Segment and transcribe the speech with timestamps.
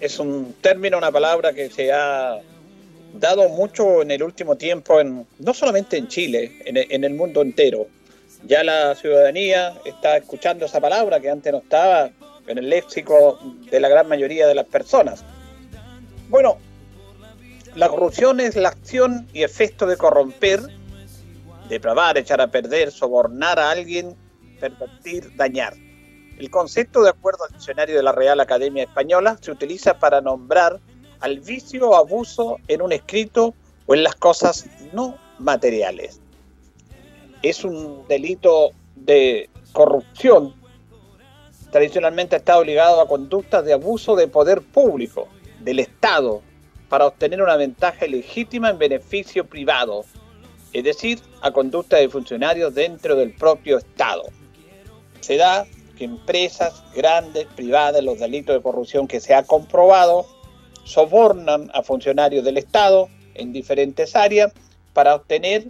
[0.00, 2.40] Es un término, una palabra que se ha
[3.12, 7.86] dado mucho en el último tiempo, en, no solamente en Chile, en, el mundo entero.
[8.46, 12.10] Ya la ciudadanía está escuchando esa palabra que antes no estaba
[12.46, 13.38] en el léxico
[13.70, 15.22] de la gran mayoría de las personas.
[16.30, 16.56] Bueno,
[17.74, 20.60] la corrupción es la acción y efecto de corromper,
[21.68, 24.16] depravar, echar a perder, sobornar a alguien,
[24.60, 25.74] pervertir, dañar.
[26.38, 30.80] El concepto, de acuerdo al diccionario de la Real Academia Española, se utiliza para nombrar
[31.20, 33.54] al vicio o abuso en un escrito
[33.86, 36.20] o en las cosas no materiales.
[37.42, 40.54] Es un delito de corrupción.
[41.70, 45.28] Tradicionalmente está obligado a conductas de abuso de poder público,
[45.60, 46.42] del Estado,
[46.88, 50.04] para obtener una ventaja legítima en beneficio privado,
[50.72, 54.24] es decir, a conducta de funcionarios dentro del propio Estado.
[55.20, 55.66] Se da
[55.96, 60.26] que empresas grandes, privadas, los delitos de corrupción que se ha comprobado,
[60.84, 64.52] sobornan a funcionarios del Estado en diferentes áreas
[64.92, 65.66] para obtener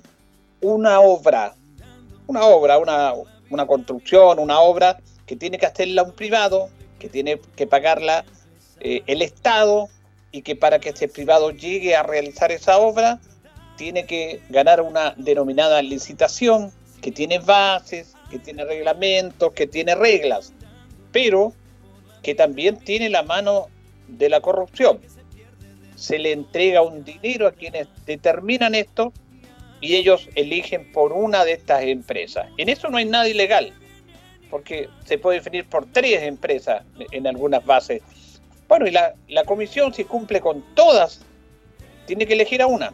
[0.61, 1.55] una obra,
[2.27, 3.15] una obra, una,
[3.51, 8.25] una construcción, una obra que tiene que hacerla un privado, que tiene que pagarla
[8.81, 9.89] eh, el Estado
[10.33, 13.21] y que para que este privado llegue a realizar esa obra
[13.77, 20.53] tiene que ganar una denominada licitación que tiene bases, que tiene reglamentos, que tiene reglas,
[21.13, 21.53] pero
[22.23, 23.69] que también tiene la mano
[24.09, 25.01] de la corrupción.
[25.95, 29.13] Se le entrega un dinero a quienes determinan esto
[29.81, 32.49] y ellos eligen por una de estas empresas.
[32.57, 33.73] En eso no hay nada ilegal,
[34.51, 36.83] porque se puede definir por tres empresas
[37.13, 38.03] en algunas bases.
[38.69, 41.21] Bueno, y la, comisión si cumple con todas,
[42.07, 42.93] tiene que elegir a una.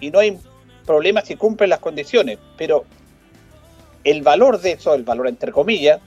[0.00, 0.38] Y no hay
[0.86, 2.84] problema si cumple las condiciones, pero
[4.04, 6.00] el valor de eso, el valor entre comillas,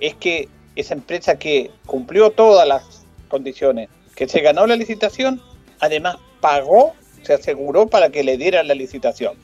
[0.00, 5.40] es que esa empresa que cumplió todas las condiciones, que se ganó la licitación,
[5.80, 9.34] además pagó, se aseguró para que le dieran la licitación.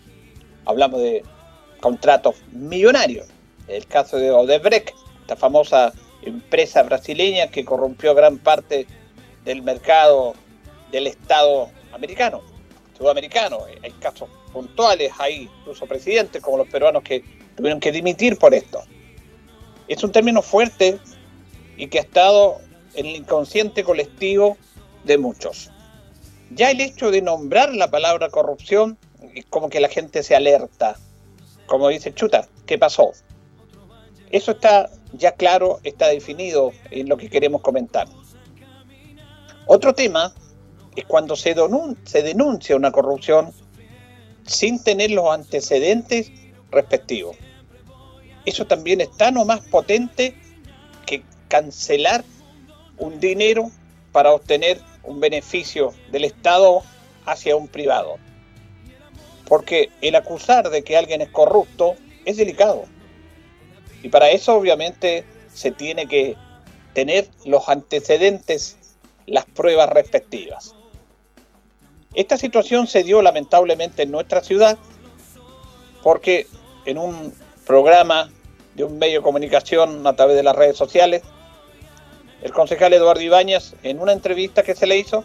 [0.65, 1.23] Hablamos de
[1.81, 3.27] contratos millonarios.
[3.69, 4.91] El caso de Odebrecht,
[5.23, 8.87] esta famosa empresa brasileña que corrompió gran parte
[9.45, 10.35] del mercado
[10.91, 12.43] del Estado americano,
[12.99, 13.61] sudamericano.
[13.83, 17.25] Hay casos puntuales, hay incluso presidentes como los peruanos que
[17.61, 18.83] tuvieron que dimitir por esto.
[19.87, 20.99] Es un término fuerte
[21.77, 22.59] y que ha estado
[22.95, 24.57] en el inconsciente colectivo
[25.05, 25.71] de muchos.
[26.53, 28.97] Ya el hecho de nombrar la palabra corrupción
[29.35, 30.97] es como que la gente se alerta,
[31.67, 33.13] como dice Chuta, ¿qué pasó?
[34.31, 38.09] Eso está ya claro, está definido en lo que queremos comentar.
[39.67, 40.33] Otro tema
[40.97, 43.53] es cuando se, denuncia una corrupción
[44.47, 46.33] sin tener los antecedentes
[46.71, 47.37] respectivos.
[48.51, 50.35] Eso también es tan o más potente
[51.07, 52.25] que cancelar
[52.99, 53.71] un dinero
[54.11, 56.83] para obtener un beneficio del Estado
[57.27, 58.17] hacia un privado.
[59.47, 62.87] Porque el acusar de que alguien es corrupto es delicado.
[64.03, 65.25] Y para eso obviamente
[65.55, 66.35] se tiene que
[66.93, 68.97] tener los antecedentes,
[69.27, 70.75] las pruebas respectivas.
[72.15, 74.77] Esta situación se dio lamentablemente en nuestra ciudad
[76.03, 76.49] porque
[76.85, 77.33] en un
[77.65, 78.33] programa
[78.81, 81.23] de un medio de comunicación a través de las redes sociales,
[82.43, 85.23] el concejal Eduardo Ibáñez, en una entrevista que se le hizo,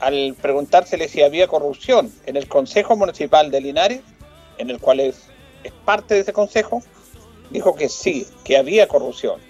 [0.00, 4.00] al preguntársele si había corrupción en el Consejo Municipal de Linares,
[4.58, 5.22] en el cual es,
[5.64, 6.82] es parte de ese consejo,
[7.50, 9.40] dijo que sí, que había corrupción.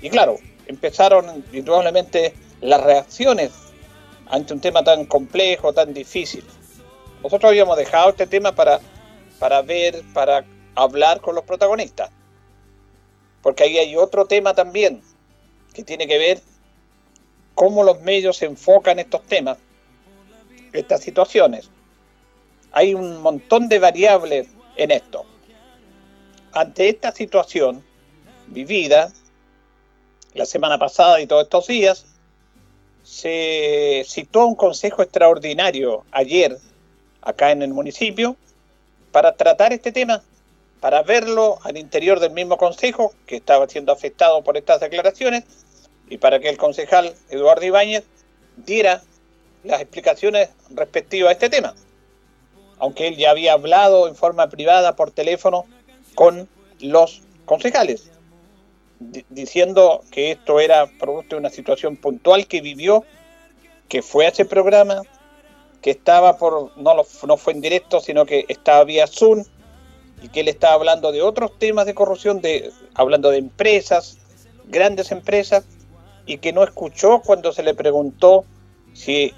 [0.00, 0.36] Y claro,
[0.66, 3.50] empezaron indudablemente las reacciones
[4.26, 6.44] ante un tema tan complejo, tan difícil.
[7.24, 8.78] Nosotros habíamos dejado este tema para
[9.38, 10.44] para ver, para
[10.78, 12.10] hablar con los protagonistas.
[13.42, 15.02] Porque ahí hay otro tema también
[15.74, 16.40] que tiene que ver
[17.54, 19.58] cómo los medios enfocan estos temas,
[20.72, 21.70] estas situaciones.
[22.72, 25.24] Hay un montón de variables en esto.
[26.52, 27.84] Ante esta situación
[28.46, 29.12] vivida
[30.34, 32.06] la semana pasada y todos estos días,
[33.02, 36.58] se citó un consejo extraordinario ayer
[37.22, 38.36] acá en el municipio
[39.10, 40.22] para tratar este tema,
[40.80, 45.44] para verlo al interior del mismo consejo que estaba siendo afectado por estas declaraciones
[46.08, 48.04] y para que el concejal Eduardo Ibáñez
[48.56, 49.02] diera
[49.64, 51.74] las explicaciones respectivas a este tema.
[52.78, 55.66] Aunque él ya había hablado en forma privada por teléfono
[56.14, 56.48] con
[56.80, 58.10] los concejales
[59.00, 63.04] diciendo que esto era producto de una situación puntual que vivió,
[63.88, 65.02] que fue a ese programa,
[65.80, 66.94] que estaba por, no,
[67.26, 69.44] no fue en directo, sino que estaba vía Zoom,
[70.22, 74.18] y que él estaba hablando de otros temas de corrupción, de, hablando de empresas,
[74.66, 75.64] grandes empresas,
[76.26, 78.44] y que no escuchó cuando se le preguntó
[78.92, 79.32] si,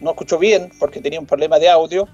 [0.00, 2.08] no escuchó bien, porque tenía un problema de audio,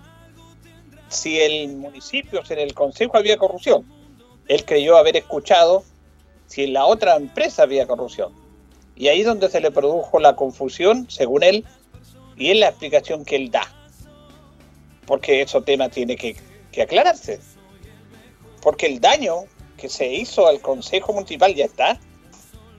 [1.09, 3.85] si el municipio, si en el consejo había corrupción.
[4.49, 5.85] Él creyó haber escuchado
[6.47, 8.33] si en la otra empresa había corrupción.
[8.95, 11.65] Y ahí es donde se le produjo la confusión, según él,
[12.37, 13.67] y es la explicación que él da.
[15.07, 16.37] Porque ese tema tiene que,
[16.71, 17.41] que aclararse.
[18.63, 19.45] Porque el daño
[19.77, 21.99] que se hizo al Consejo Municipal ya está.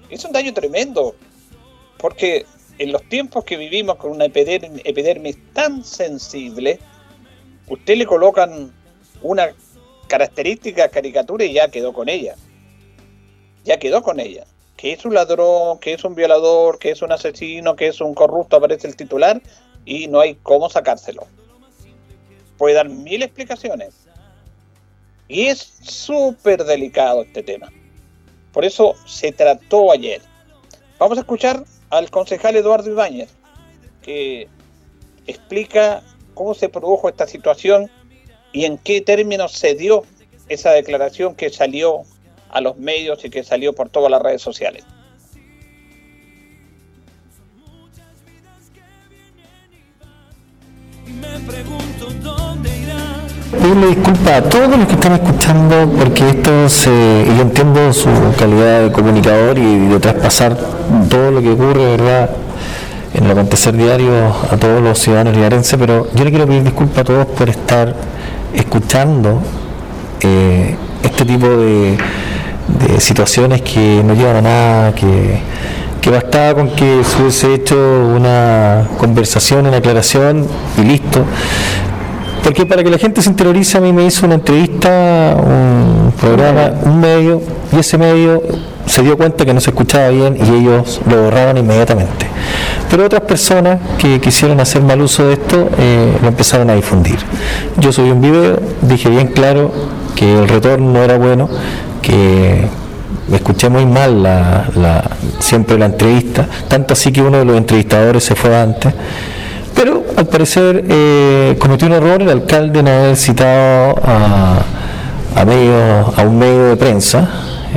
[0.10, 1.16] Es un daño tremendo.
[2.00, 2.46] Porque
[2.80, 6.80] en los tiempos que vivimos con una epidermis tan sensible,
[7.68, 8.74] usted le colocan
[9.22, 9.54] una
[10.08, 12.36] característica caricatura y ya quedó con ella
[13.64, 14.46] ya quedó con ella.
[14.78, 18.14] Que es un ladrón, que es un violador, que es un asesino, que es un
[18.14, 19.42] corrupto, aparece el titular
[19.86, 21.28] y no hay cómo sacárselo.
[22.58, 24.03] Puede dar mil explicaciones.
[25.34, 27.72] Y es súper delicado este tema.
[28.52, 30.22] Por eso se trató ayer.
[31.00, 33.32] Vamos a escuchar al concejal Eduardo Ibáñez,
[34.04, 34.48] que
[35.26, 36.04] explica
[36.36, 37.90] cómo se produjo esta situación
[38.52, 40.04] y en qué términos se dio
[40.50, 42.04] esa declaración que salió
[42.52, 44.84] a los medios y que salió por todas las redes sociales.
[53.62, 58.84] Pedirle disculpas a todos los que están escuchando porque esto se, yo entiendo su calidad
[58.84, 60.58] de comunicador y de traspasar
[61.10, 62.30] todo lo que ocurre, ¿verdad?
[63.14, 64.12] en el acontecer diario
[64.52, 67.94] a todos los ciudadanos liarenses, pero yo le quiero pedir disculpas a todos por estar
[68.54, 69.40] escuchando
[70.22, 71.98] eh, este tipo de,
[72.80, 75.40] de situaciones que no llevan a nada, que,
[76.02, 80.48] que bastaba con que se hubiese hecho una conversación, una aclaración
[80.78, 81.24] y listo.
[82.44, 86.72] Porque para que la gente se interiorice, a mí me hizo una entrevista, un programa,
[86.84, 87.42] un medio,
[87.72, 88.44] y ese medio
[88.86, 92.28] se dio cuenta que no se escuchaba bien y ellos lo borraban inmediatamente.
[92.90, 97.18] Pero otras personas que quisieron hacer mal uso de esto eh, lo empezaron a difundir.
[97.78, 99.72] Yo subí un video, dije bien claro
[100.16, 101.50] que el retorno no era bueno,
[102.02, 102.68] que
[103.32, 105.10] escuché muy mal la,
[105.40, 108.94] siempre la entrevista, tanto así que uno de los entrevistadores se fue antes.
[110.16, 114.62] Al parecer eh, cometió un error el alcalde no haber citado a,
[115.36, 117.28] a, medio, a un medio de prensa,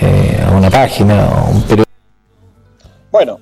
[0.02, 1.90] eh, a una página, a un periódico.
[3.10, 3.40] Bueno,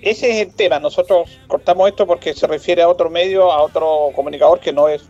[0.00, 0.80] ese es el tema.
[0.80, 5.02] Nosotros cortamos esto porque se refiere a otro medio, a otro comunicador que no es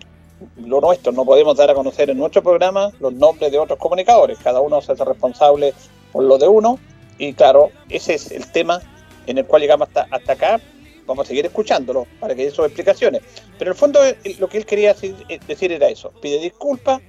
[0.56, 1.12] lo nuestro.
[1.12, 4.38] No podemos dar a conocer en nuestro programa los nombres de otros comunicadores.
[4.42, 5.72] Cada uno se hace responsable
[6.12, 6.78] por lo de uno.
[7.16, 8.80] Y claro, ese es el tema
[9.26, 10.60] en el cual llegamos hasta, hasta acá.
[11.06, 13.22] Vamos a seguir escuchándolo para que dé sus explicaciones.
[13.58, 16.12] Pero en el fondo eh, lo que él quería eh, decir era eso.
[16.20, 17.00] Pide disculpas,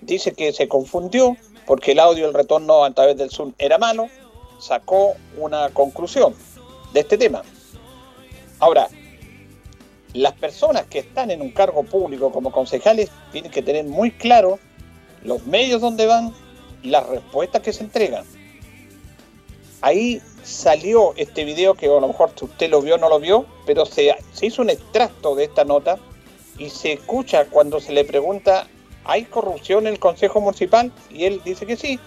[0.00, 1.36] dice que se confundió
[1.66, 4.08] porque el audio, el retorno a través del Zoom era malo.
[4.58, 6.34] Sacó una conclusión
[6.92, 7.42] de este tema.
[8.58, 8.88] Ahora,
[10.14, 14.58] las personas que están en un cargo público como concejales tienen que tener muy claro
[15.22, 16.32] los medios donde van
[16.82, 18.24] y las respuestas que se entregan.
[19.80, 23.84] Ahí salió este video que a lo mejor usted lo vio no lo vio, pero
[23.84, 25.98] se, se hizo un extracto de esta nota
[26.58, 28.66] y se escucha cuando se le pregunta,
[29.04, 30.90] ¿hay corrupción en el Consejo Municipal?
[31.10, 32.00] Y él dice que sí,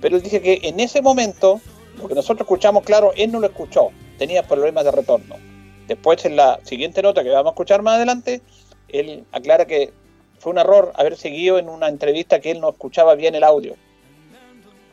[0.00, 1.60] pero él dice que en ese momento,
[1.96, 5.36] lo que nosotros escuchamos claro, él no lo escuchó, tenía problemas de retorno.
[5.86, 8.42] Después, en la siguiente nota que vamos a escuchar más adelante,
[8.88, 9.92] él aclara que
[10.40, 13.76] fue un error haber seguido en una entrevista que él no escuchaba bien el audio.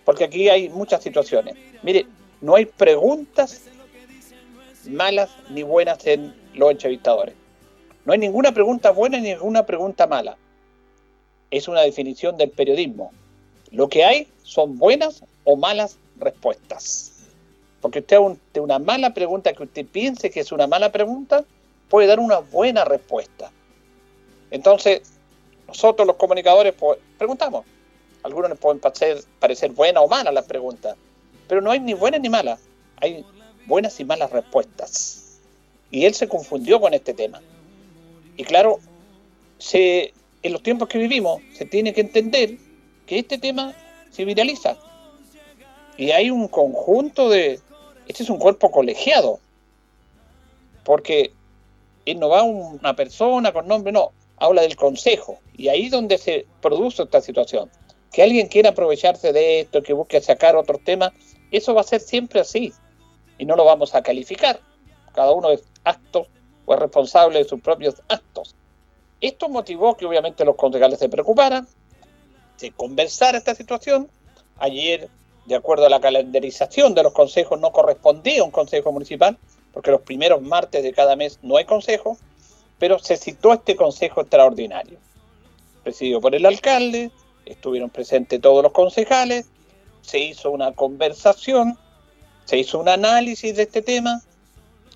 [0.05, 1.55] Porque aquí hay muchas situaciones.
[1.83, 2.05] Mire,
[2.41, 3.61] no hay preguntas
[4.89, 7.35] malas ni buenas en los entrevistadores.
[8.03, 10.37] No hay ninguna pregunta buena ni ninguna pregunta mala.
[11.51, 13.11] es una definición del periodismo.
[13.71, 17.27] Lo que hay son buenas o malas respuestas.
[17.81, 21.43] Porque usted ante una mala pregunta que usted piense que es una mala pregunta,
[21.89, 23.51] puede dar una buena respuesta.
[24.49, 25.01] Entonces,
[25.67, 27.65] nosotros los comunicadores pues, preguntamos.
[28.23, 30.95] Algunos les pueden parecer, parecer buena o mala las preguntas,
[31.51, 32.61] pero no hay ni buenas ni malas,
[32.95, 33.25] hay
[33.65, 35.41] buenas y malas respuestas.
[35.91, 37.41] Y él se confundió con este tema.
[38.37, 38.79] Y claro,
[39.57, 42.57] se, en los tiempos que vivimos se tiene que entender
[43.05, 43.75] que este tema
[44.11, 44.77] se viraliza.
[45.97, 47.59] Y hay un conjunto de...
[48.07, 49.41] Este es un cuerpo colegiado.
[50.85, 51.33] Porque
[52.05, 55.39] él no va una persona con nombre, no, habla del consejo.
[55.57, 57.69] Y ahí es donde se produce esta situación.
[58.13, 61.11] Que alguien quiera aprovecharse de esto, que busque sacar otros temas,
[61.51, 62.73] eso va a ser siempre así.
[63.37, 64.59] Y no lo vamos a calificar.
[65.13, 66.27] Cada uno es acto
[66.65, 68.55] o es responsable de sus propios actos.
[69.19, 71.67] Esto motivó que obviamente los concejales se preocuparan,
[72.55, 74.09] se conversara esta situación.
[74.57, 75.09] Ayer,
[75.45, 79.37] de acuerdo a la calendarización de los consejos, no correspondía un consejo municipal,
[79.73, 82.17] porque los primeros martes de cada mes no hay consejo,
[82.79, 84.97] pero se citó este consejo extraordinario,
[85.83, 87.11] presidido por el alcalde,
[87.45, 89.50] estuvieron presentes todos los concejales,
[90.01, 91.77] se hizo una conversación,
[92.45, 94.21] se hizo un análisis de este tema,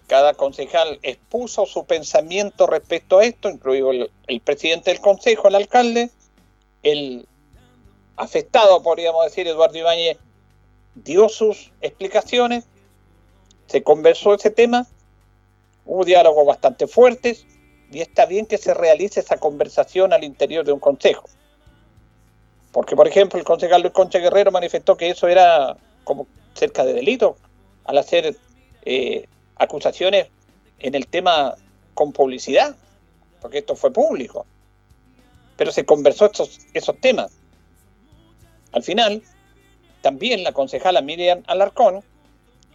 [0.08, 6.12] cada concejal expuso su pensamiento respecto a esto, incluido el, presidente del consejo, el alcalde,
[6.84, 7.28] el
[8.16, 10.18] afectado, podríamos decir, Eduardo Ibáñez,
[10.94, 12.66] dio sus explicaciones,
[13.68, 14.86] se conversó ese tema,
[15.86, 17.46] hubo diálogos bastante fuertes
[17.92, 21.28] y está bien que se realice esa conversación al interior de un consejo.
[22.76, 26.92] Porque, por ejemplo, el concejal Luis Concha Guerrero manifestó que eso era como cerca de
[26.92, 27.38] delito
[27.86, 28.36] al hacer
[28.84, 30.28] eh, acusaciones
[30.80, 31.56] en el tema
[31.94, 32.76] con publicidad,
[33.40, 34.46] porque esto fue público.
[35.56, 37.32] Pero se conversó estos, esos temas.
[38.74, 39.24] Al final,
[40.02, 42.04] también la concejala Miriam Alarcón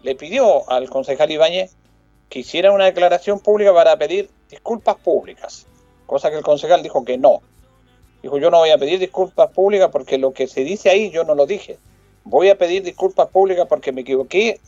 [0.03, 1.77] le pidió al concejal Ibáñez
[2.31, 5.67] que hiciera una declaración pública para pedir disculpas públicas,
[6.07, 7.43] cosa que el concejal dijo que no.
[8.23, 11.25] Dijo, yo no voy a pedir disculpas públicas porque lo que se dice ahí yo
[11.25, 11.79] no lo dije.
[12.25, 14.61] Voy a pedir disculpas públicas porque me equivoqué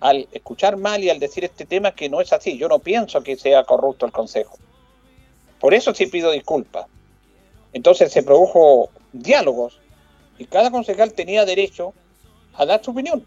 [0.00, 2.58] al escuchar mal y al decir este tema que no es así.
[2.58, 4.58] Yo no pienso que sea corrupto el consejo.
[5.58, 6.86] Por eso sí pido disculpas.
[7.72, 9.80] Entonces se produjo diálogos
[10.38, 11.94] y cada concejal tenía derecho
[12.54, 13.24] a dar su opinión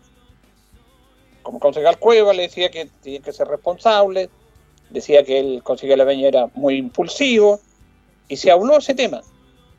[1.43, 4.29] como concejal Cueva le decía que tenía que ser responsable,
[4.89, 7.59] decía que el concejal Aveña era muy impulsivo,
[8.27, 9.21] y se habló ese tema.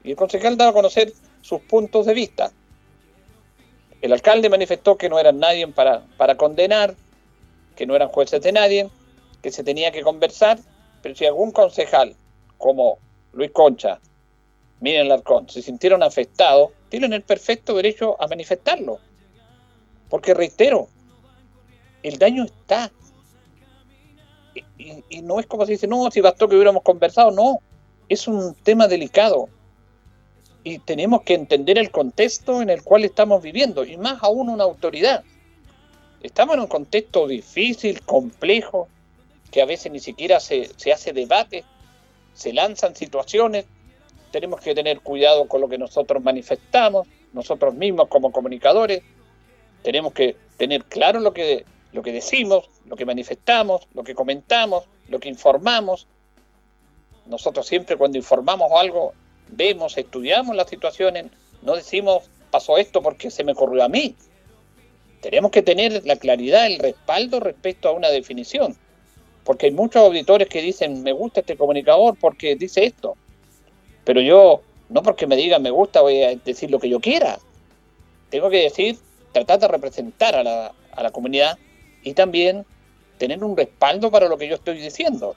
[0.04, 2.52] Y el concejal daba a conocer sus puntos de vista.
[4.00, 6.94] El alcalde manifestó que no eran nadie para, para condenar,
[7.74, 8.90] que no eran jueces de nadie,
[9.42, 10.58] que se tenía que conversar,
[11.02, 12.14] pero si algún concejal,
[12.58, 12.98] como
[13.32, 13.98] Luis Concha,
[14.80, 18.98] Miren Larcón, se sintieron afectados, tienen el perfecto derecho a manifestarlo.
[20.10, 20.88] Porque reitero,
[22.02, 22.92] el daño está.
[24.76, 27.60] Y, no es como si dice, no, si bastó que hubiéramos conversado, no,
[28.08, 29.48] es un tema delicado.
[30.64, 34.64] Y tenemos que entender el contexto en el cual estamos viviendo, y más aún una
[34.64, 35.22] autoridad.
[36.22, 38.88] Estamos en un contexto difícil, complejo,
[39.50, 41.64] que a veces ni siquiera se, se hace debate,
[42.32, 43.66] se lanzan situaciones,
[44.32, 49.02] tenemos que tener cuidado con lo que nosotros manifestamos, nosotros mismos como comunicadores,
[49.82, 54.84] tenemos que tener claro lo que lo que decimos, lo que manifestamos, lo que comentamos,
[55.08, 56.08] lo que informamos.
[57.26, 59.14] Nosotros siempre cuando informamos algo,
[59.56, 61.26] vemos, estudiamos las situaciones,
[61.62, 64.14] no decimos pasó esto porque se me ocurrió a mí.
[65.20, 68.76] Tenemos que tener la claridad, el respaldo respecto a una definición.
[69.42, 73.16] Porque hay muchos auditores que dicen, me gusta este comunicador porque dice esto.
[74.04, 77.40] Pero yo, no porque me digan me gusta, voy a decir lo que yo quiera.
[78.30, 78.98] Tengo que decir,
[79.32, 81.58] tratar de representar a la, a la comunidad
[82.04, 82.64] y también
[83.18, 85.34] tener un respaldo para lo que yo estoy diciendo,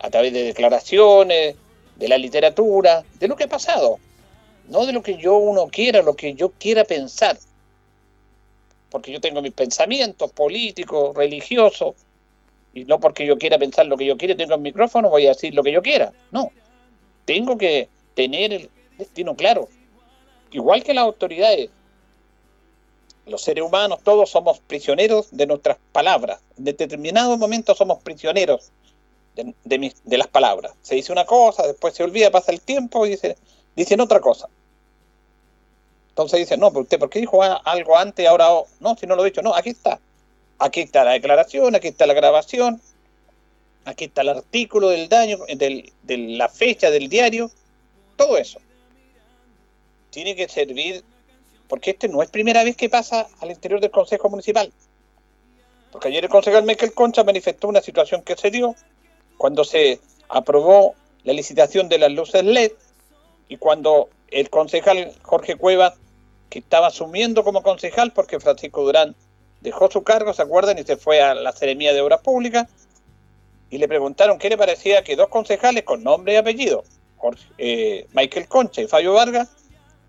[0.00, 1.54] a través de declaraciones,
[2.00, 3.98] de la literatura, de lo que ha pasado,
[4.68, 7.38] no de lo que yo uno quiera, lo que yo quiera pensar,
[8.88, 11.94] porque yo tengo mis pensamientos políticos, religiosos,
[12.72, 15.30] y no porque yo quiera pensar lo que yo quiera, tengo el micrófono, voy a
[15.30, 16.50] decir lo que yo quiera, no,
[17.26, 19.68] tengo que tener el destino claro,
[20.52, 21.68] igual que las autoridades,
[23.26, 26.40] los seres humanos, todos somos prisioneros de nuestras palabras.
[26.56, 28.72] En determinados momentos somos prisioneros
[29.64, 30.72] de, las palabras.
[30.82, 33.36] Se dice una cosa, después se olvida, pasa el tiempo y dice,
[33.76, 34.48] dicen otra cosa.
[36.10, 38.48] Entonces dice, no, pero usted, ¿por qué dijo algo antes ahora
[38.80, 38.96] no?
[38.96, 40.00] Si no lo he dicho, no, aquí está.
[40.58, 42.80] Aquí está la declaración, aquí está la grabación,
[43.84, 47.50] aquí está el artículo del daño, de la fecha del diario,
[48.16, 48.60] todo eso.
[50.10, 51.02] tiene que servir,
[51.68, 54.70] porque este no es primera vez que pasa al interior del Consejo Municipal.
[55.90, 58.74] Porque ayer el concejal Michael Concha manifestó una situación que se dio
[59.40, 60.94] cuando se aprobó
[61.24, 62.72] la licitación de las luces LED
[63.48, 65.94] y cuando el concejal Jorge Cueva,
[66.50, 69.16] que estaba asumiendo como concejal porque Francisco Durán
[69.62, 70.76] dejó su cargo, ¿se acuerdan?
[70.76, 72.68] Y se fue a la Seremía de Obras Públicas
[73.70, 76.84] y le preguntaron qué le parecía que dos concejales con nombre y apellido,
[77.56, 79.48] eh, Michael Concha y Fabio Vargas,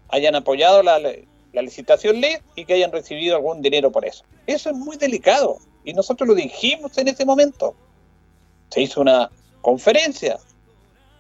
[0.10, 4.26] hayan apoyado la, la licitación LED y que hayan recibido algún dinero por eso.
[4.46, 7.76] Eso es muy delicado y nosotros lo dijimos en ese momento.
[8.72, 9.30] Se hizo una
[9.62, 10.40] conferencia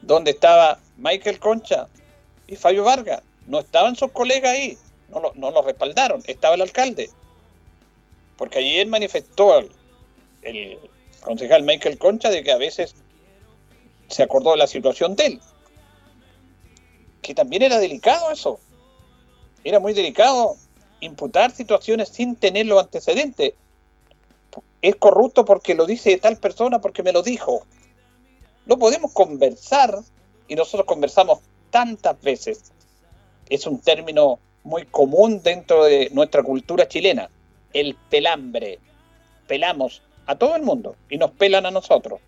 [0.02, 1.88] donde estaba Michael Concha
[2.48, 3.22] y Fabio Vargas.
[3.48, 4.78] No estaban sus colegas ahí,
[5.10, 7.10] no lo, no lo respaldaron, estaba el alcalde.
[8.38, 9.72] Porque ayer manifestó el,
[10.42, 10.80] el
[11.22, 12.96] concejal Michael Concha de que a veces
[14.08, 15.42] se acordó de la situación de él.
[17.22, 18.60] Que también era delicado eso.
[19.64, 20.56] Era muy delicado
[21.02, 23.54] imputar situaciones sin tener los antecedentes
[24.82, 27.66] es corrupto porque lo dice tal persona, porque me lo dijo.
[28.66, 30.00] No podemos conversar,
[30.48, 32.72] y nosotros conversamos tantas veces.
[33.50, 37.30] Es un término muy común dentro de nuestra cultura chilena,
[37.74, 38.80] el pelambre.
[39.48, 42.20] Pelamos a todo el mundo y nos pelan a nosotros.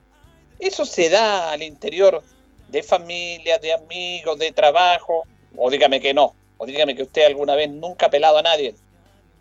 [0.60, 2.24] Eso se da al interior
[2.70, 5.24] de familia, de amigos, de trabajo,
[5.56, 8.76] o dígame que no, o dígame que usted alguna vez nunca ha pelado a nadie,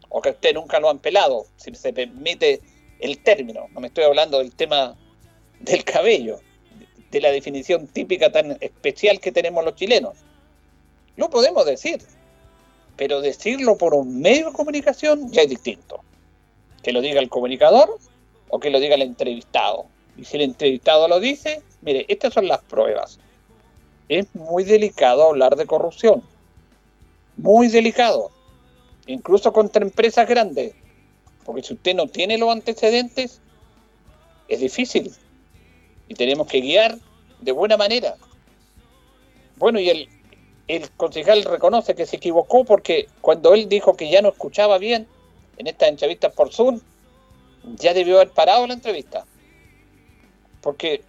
[0.09, 2.61] o que usted nunca lo han pelado, si se permite
[3.03, 4.97] el término, no me estoy hablando del tema
[5.61, 6.41] del cabello,
[7.11, 10.17] de la definición típica tan especial que tenemos los chilenos.
[11.17, 12.01] Lo podemos decir,
[12.97, 16.01] pero decirlo por un medio de comunicación ya es distinto.
[16.83, 17.99] Que lo diga el comunicador
[18.49, 19.87] o que lo diga el entrevistado.
[20.17, 23.19] Y si el entrevistado lo dice, mire, estas son las pruebas.
[24.09, 26.23] Es muy delicado hablar de corrupción.
[27.37, 28.31] Muy delicado.
[29.07, 30.75] Incluso contra empresas grandes.
[31.45, 33.41] Porque si usted no tiene los antecedentes,
[34.49, 35.13] es difícil.
[36.09, 36.99] Y tenemos que guiar
[37.41, 38.17] de buena manera.
[39.57, 40.09] Bueno, y el,
[40.69, 45.07] el concejal reconoce que se equivocó porque cuando él dijo que ya no escuchaba bien
[45.59, 46.81] en esta entrevista por Zoom,
[47.77, 49.25] ya debió haber parado la entrevista.
[50.61, 51.03] Porque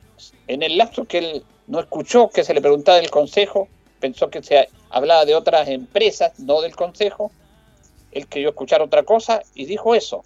[0.47, 3.67] en el lapso que él no escuchó que se le preguntaba del consejo,
[3.99, 7.31] pensó que se hablaba de otras empresas, no del consejo,
[8.13, 10.23] él quería escuchar otra cosa y dijo eso.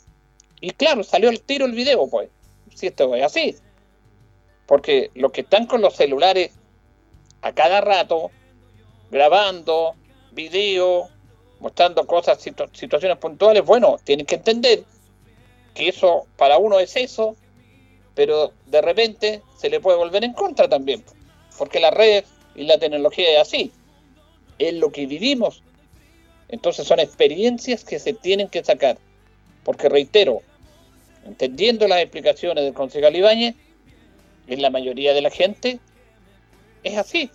[0.59, 2.29] Y claro, salió el tiro el video, pues.
[2.75, 3.55] Si esto es así.
[4.65, 6.51] Porque los que están con los celulares
[7.41, 8.31] a cada rato,
[9.09, 9.95] grabando,
[10.31, 11.09] video,
[11.59, 12.39] mostrando cosas,
[12.73, 14.83] situaciones puntuales, bueno, tienen que entender
[15.73, 17.35] que eso para uno es eso,
[18.15, 21.03] pero de repente se le puede volver en contra también.
[21.57, 23.71] Porque la red y la tecnología es así.
[24.59, 25.63] Es lo que vivimos
[26.49, 28.97] entonces son experiencias que se tienen que sacar.
[29.63, 30.41] Porque reitero,
[31.25, 33.55] entendiendo las explicaciones del concejal Ibáñez,
[34.47, 35.79] en la mayoría de la gente
[36.83, 37.29] es así.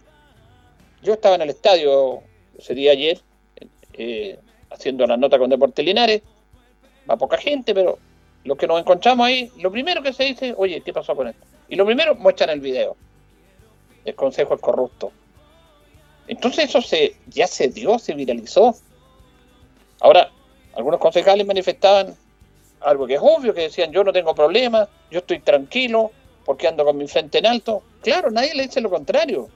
[1.03, 2.23] Yo estaba en el estadio
[2.59, 3.21] ese día ayer,
[3.95, 4.39] eh,
[4.71, 6.23] haciendo una nota con Deportes Linares,
[7.11, 7.99] va poca gente, pero
[8.45, 11.45] lo que nos encontramos ahí, lo primero que se dice, oye, ¿qué pasó con esto?
[11.69, 12.97] Y lo primero, muestran el video.
[14.05, 15.13] El consejo es corrupto.
[16.29, 18.75] Entonces eso se, ya se dio, se viralizó.
[20.03, 20.33] Ahora,
[20.75, 22.17] algunos concejales manifestaban
[22.81, 26.11] algo que es obvio, que decían yo no tengo problema, yo estoy tranquilo
[26.45, 27.85] porque ando con mi frente en alto.
[28.03, 29.49] Claro, nadie le dice lo contrario.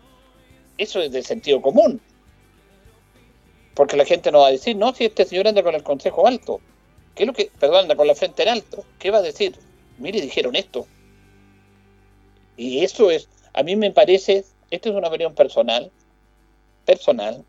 [0.78, 2.00] Eso es de sentido común.
[3.74, 6.28] Porque la gente no va a decir, no, si este señor anda con el consejo
[6.28, 6.60] alto.
[7.16, 8.84] ¿Qué es lo que, perdón, anda con la frente en alto?
[9.00, 9.56] ¿Qué va a decir?
[9.98, 10.86] Mire, dijeron esto.
[12.56, 15.90] Y eso es, a mí me parece, esto es una opinión personal,
[16.84, 17.44] personal,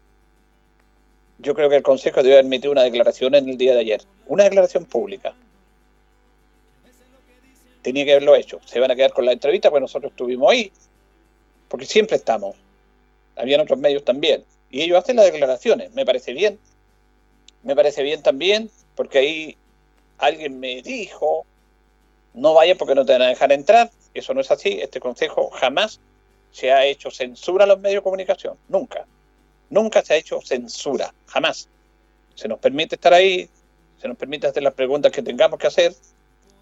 [1.40, 4.44] yo creo que el Consejo debe emitido una declaración en el día de ayer, una
[4.44, 5.34] declaración pública.
[7.82, 8.60] Tenía que haberlo hecho.
[8.66, 10.72] Se van a quedar con la entrevista porque nosotros estuvimos ahí,
[11.68, 12.56] porque siempre estamos.
[13.36, 14.44] Habían otros medios también.
[14.70, 15.94] Y ellos hacen las declaraciones.
[15.94, 16.60] Me parece bien.
[17.64, 19.58] Me parece bien también, porque ahí
[20.18, 21.46] alguien me dijo,
[22.34, 23.92] no vaya porque no te van a dejar entrar.
[24.14, 24.80] Eso no es así.
[24.82, 26.00] Este consejo jamás
[26.52, 28.58] se ha hecho censura a los medios de comunicación.
[28.68, 29.06] Nunca.
[29.70, 31.70] Nunca se ha hecho censura, jamás.
[32.36, 33.50] Se nos permite estar ahí,
[34.00, 35.94] se nos permite hacer las preguntas que tengamos que hacer,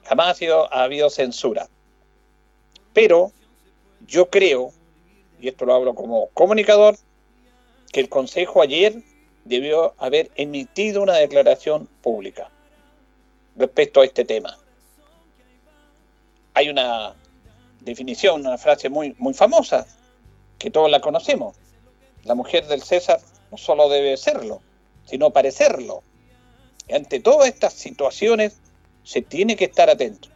[0.04, 1.68] jamás ha, sido, ha habido censura.
[2.94, 3.32] Pero
[4.08, 4.72] yo creo,
[5.40, 6.98] y esto lo hablo como comunicador,
[7.92, 9.02] que el Consejo ayer
[9.44, 12.50] debió haber emitido una declaración pública
[13.56, 14.58] respecto a este tema.
[16.54, 17.16] Hay una
[17.82, 19.86] definición, una frase muy, muy famosa,
[20.58, 21.56] que todos la conocemos,
[22.26, 23.20] la mujer del César
[23.52, 24.62] no solo debe serlo,
[25.06, 26.04] sino parecerlo.
[26.94, 28.60] ante todas estas situaciones
[29.04, 30.30] se tiene que estar atento.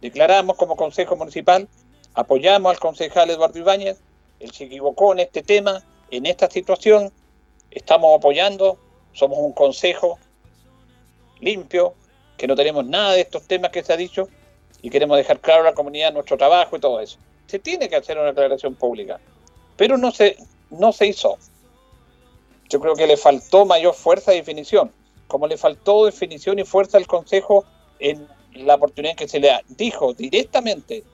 [0.00, 1.68] Declaramos como Consejo Municipal,
[2.14, 4.00] apoyamos al concejal Eduardo Ibáñez,
[4.40, 7.12] él se equivocó en este tema, en esta situación,
[7.70, 8.78] estamos apoyando,
[9.12, 10.18] somos un consejo
[11.40, 11.94] limpio,
[12.36, 14.28] que no tenemos nada de estos temas que se ha dicho
[14.80, 17.18] y queremos dejar claro a la comunidad nuestro trabajo y todo eso.
[17.46, 19.20] Se tiene que hacer una declaración pública,
[19.76, 20.36] pero no se,
[20.72, 21.38] no se hizo.
[22.68, 24.90] Yo creo que le faltó mayor fuerza y definición,
[25.28, 27.64] como le faltó definición y fuerza al Consejo
[27.98, 31.04] en la oportunidad que se le dijo directamente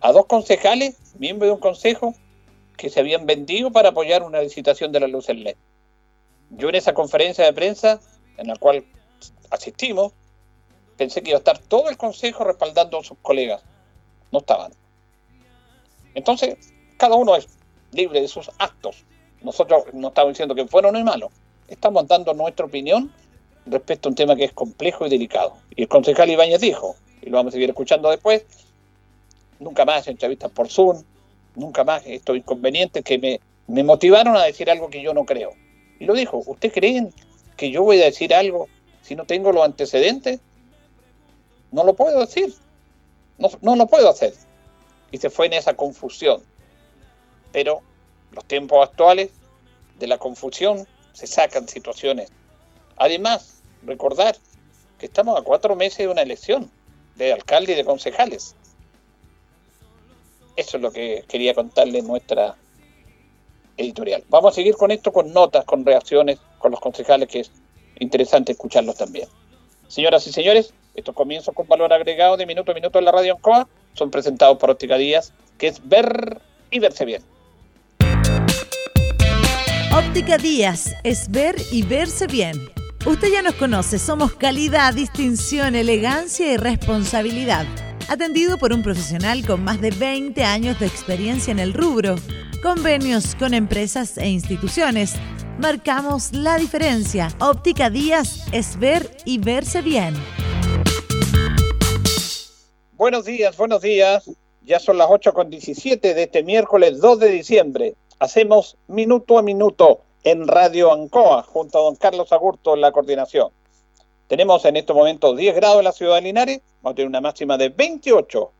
[0.00, 2.14] a dos concejales, miembros de un consejo,
[2.76, 5.56] que se habían vendido para apoyar una licitación de la luz en LED.
[6.50, 8.00] Yo en esa conferencia de prensa,
[8.36, 8.84] en la cual
[9.50, 10.12] asistimos,
[10.96, 13.62] pensé que iba a estar todo el consejo respaldando a sus colegas.
[14.32, 14.72] No estaban.
[16.14, 16.56] Entonces,
[16.96, 17.46] cada uno es
[17.92, 19.04] libre de sus actos.
[19.42, 21.30] Nosotros no estamos diciendo que fueron no malo.
[21.68, 23.12] Estamos dando nuestra opinión
[23.66, 25.56] respecto a un tema que es complejo y delicado.
[25.74, 28.44] Y el concejal Ibáñez dijo, y lo vamos a seguir escuchando después,
[29.58, 31.02] nunca más entrevistas por Zoom,
[31.54, 35.52] nunca más estos inconvenientes que me, motivaron a decir algo que yo no creo.
[35.98, 37.12] Y lo dijo, ¿usted creen
[37.56, 38.68] que yo voy a decir algo
[39.02, 40.40] si no tengo los antecedentes?
[41.70, 42.54] No lo puedo decir.
[43.60, 44.34] No lo puedo hacer.
[45.10, 46.42] Y se fue en esa confusión.
[47.52, 47.82] Pero
[48.32, 49.30] los tiempos actuales
[49.98, 52.30] de la confusión se sacan situaciones.
[52.96, 54.36] Además, recordar
[54.98, 56.70] que estamos a cuatro meses de una elección
[57.16, 58.56] de alcalde y de concejales.
[60.56, 62.56] Eso es lo que quería contarle nuestra
[63.76, 64.24] editorial.
[64.28, 67.50] Vamos a seguir con esto, con notas, con reacciones, con los concejales, que es
[67.98, 69.28] interesante escucharlos también.
[69.88, 73.34] Señoras y señores, estos comienzos con valor agregado de minuto a minuto en la radio
[73.34, 77.22] Ancoa son presentados por Óptica Díaz, que es ver y verse bien.
[79.94, 82.56] Óptica Díaz es ver y verse bien.
[83.04, 87.66] Usted ya nos conoce, somos calidad, distinción, elegancia y responsabilidad.
[88.08, 92.16] Atendido por un profesional con más de 20 años de experiencia en el rubro.
[92.62, 95.12] Convenios con empresas e instituciones.
[95.58, 97.28] Marcamos la diferencia.
[97.38, 100.14] Óptica Díaz es ver y verse bien.
[102.92, 104.24] Buenos días, buenos días.
[104.62, 107.94] Ya son las 8 con 17 de este miércoles 2 de diciembre.
[108.22, 113.48] Hacemos minuto a minuto en Radio Ancoa junto a don Carlos Agurto en la coordinación.
[114.28, 117.20] Tenemos en estos momentos 10 grados en la ciudad de Linares, vamos a tener una
[117.20, 118.52] máxima de 28.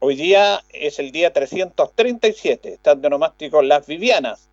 [0.00, 4.50] Hoy día es el día 337, están de onomásticos Las Vivianas.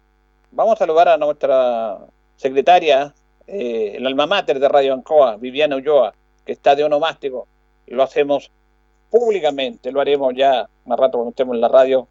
[0.52, 2.00] Vamos a saludar a nuestra
[2.38, 3.14] secretaria,
[3.48, 6.14] eh, el alma mater de Radio Ancoa, Viviana Ulloa,
[6.46, 7.50] que está de onomástico,
[7.86, 8.50] y lo hacemos
[9.10, 12.08] públicamente, lo haremos ya más rato cuando estemos en la radio,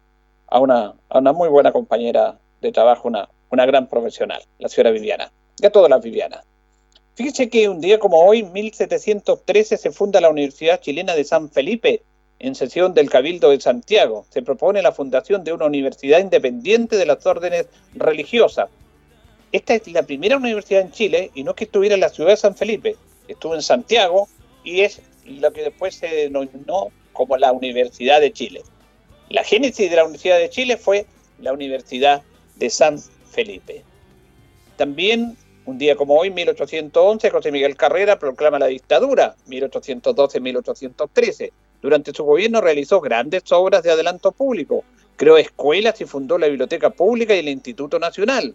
[0.51, 4.91] a una, a una muy buena compañera de trabajo, una, una gran profesional, la señora
[4.91, 6.45] Viviana, y a todas las Vivianas.
[7.15, 12.03] Fíjese que un día como hoy, 1713, se funda la Universidad Chilena de San Felipe,
[12.39, 14.25] en sesión del Cabildo de Santiago.
[14.29, 18.69] Se propone la fundación de una universidad independiente de las órdenes religiosas.
[19.51, 22.37] Esta es la primera universidad en Chile y no que estuviera en la ciudad de
[22.37, 22.95] San Felipe,
[23.27, 24.27] estuvo en Santiago
[24.63, 28.63] y es lo que después se denominó como la Universidad de Chile.
[29.31, 31.05] La génesis de la Universidad de Chile fue
[31.39, 32.21] la Universidad
[32.57, 33.81] de San Felipe.
[34.75, 41.53] También, un día como hoy, 1811, José Miguel Carrera proclama la dictadura, 1812-1813.
[41.81, 44.83] Durante su gobierno realizó grandes obras de adelanto público,
[45.15, 48.53] creó escuelas y fundó la Biblioteca Pública y el Instituto Nacional,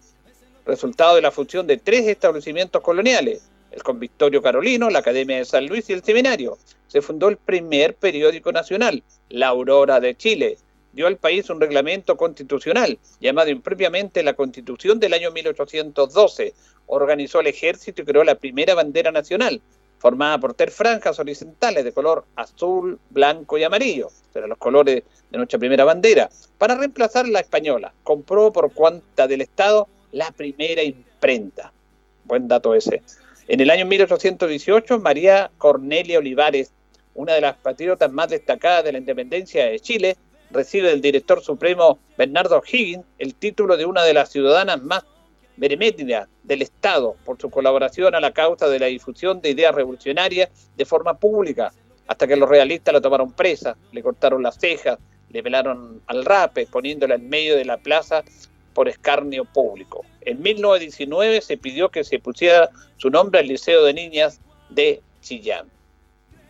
[0.66, 5.66] resultado de la fusión de tres establecimientos coloniales, el Convictorio Carolino, la Academia de San
[5.66, 6.58] Luis y el Seminario.
[6.86, 10.58] Se fundó el primer periódico nacional, La Aurora de Chile.
[10.96, 16.54] Dio al país un reglamento constitucional, llamado impropiamente la Constitución del año 1812.
[16.86, 19.60] Organizó el ejército y creó la primera bandera nacional,
[19.98, 25.36] formada por tres franjas horizontales de color azul, blanco y amarillo, eran los colores de
[25.36, 27.92] nuestra primera bandera, para reemplazar la española.
[28.02, 31.74] Compró por cuenta del Estado la primera imprenta.
[32.24, 33.02] Buen dato ese.
[33.48, 36.72] En el año 1818, María Cornelia Olivares,
[37.12, 40.16] una de las patriotas más destacadas de la independencia de Chile,
[40.50, 45.04] recibe del director supremo Bernardo Higgins el título de una de las ciudadanas más
[45.56, 50.50] beremétrica del Estado por su colaboración a la causa de la difusión de ideas revolucionarias
[50.76, 51.72] de forma pública,
[52.06, 54.98] hasta que los realistas la tomaron presa, le cortaron las cejas,
[55.30, 58.22] le pelaron al rape, poniéndola en medio de la plaza
[58.74, 60.04] por escarnio público.
[60.20, 65.68] En 1919 se pidió que se pusiera su nombre al Liceo de Niñas de Chillán.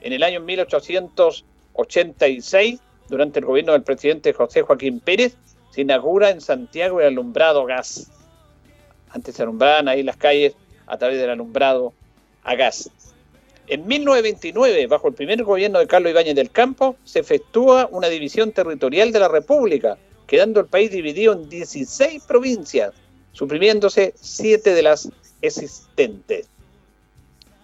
[0.01, 5.37] En el año 1886, durante el gobierno del presidente José Joaquín Pérez,
[5.71, 8.11] se inaugura en Santiago el alumbrado gas
[9.11, 10.55] Antes se alumbraban ahí las calles
[10.87, 11.93] a través del alumbrado
[12.43, 12.91] a gas.
[13.69, 18.53] En 1929, bajo el primer gobierno de Carlos Ibáñez del Campo, se efectúa una división
[18.53, 22.93] territorial de la República, quedando el país dividido en 16 provincias,
[23.33, 25.11] suprimiéndose 7 de las
[25.43, 26.49] existentes.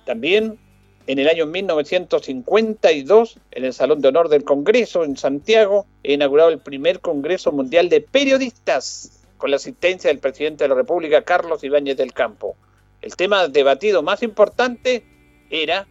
[0.04, 0.58] También
[1.06, 6.50] en el año 1952, en el Salón de Honor del Congreso en Santiago, he inaugurado
[6.50, 11.64] el primer Congreso Mundial de Periodistas, con la asistencia del presidente de la República, Carlos
[11.64, 12.54] Ibáñez del Campo.
[13.00, 15.04] El tema debatido más importante
[15.50, 15.88] era,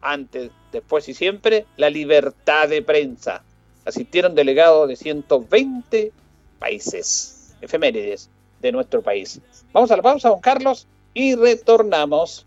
[0.00, 3.44] antes, después y siempre, la libertad de prensa.
[3.84, 6.12] Asistieron delegados de 120
[6.58, 8.28] países, efemérides
[8.60, 9.40] de nuestro país.
[9.72, 12.46] Vamos a la pausa, don Carlos, y retornamos.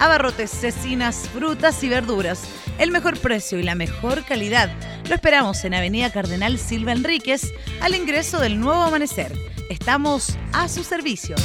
[0.00, 2.42] Abarrotes, cecinas, frutas y verduras
[2.80, 4.70] el mejor precio y la mejor calidad.
[5.08, 9.32] Lo esperamos en Avenida Cardenal Silva Enríquez, al ingreso del nuevo amanecer.
[9.68, 11.36] Estamos a su servicio.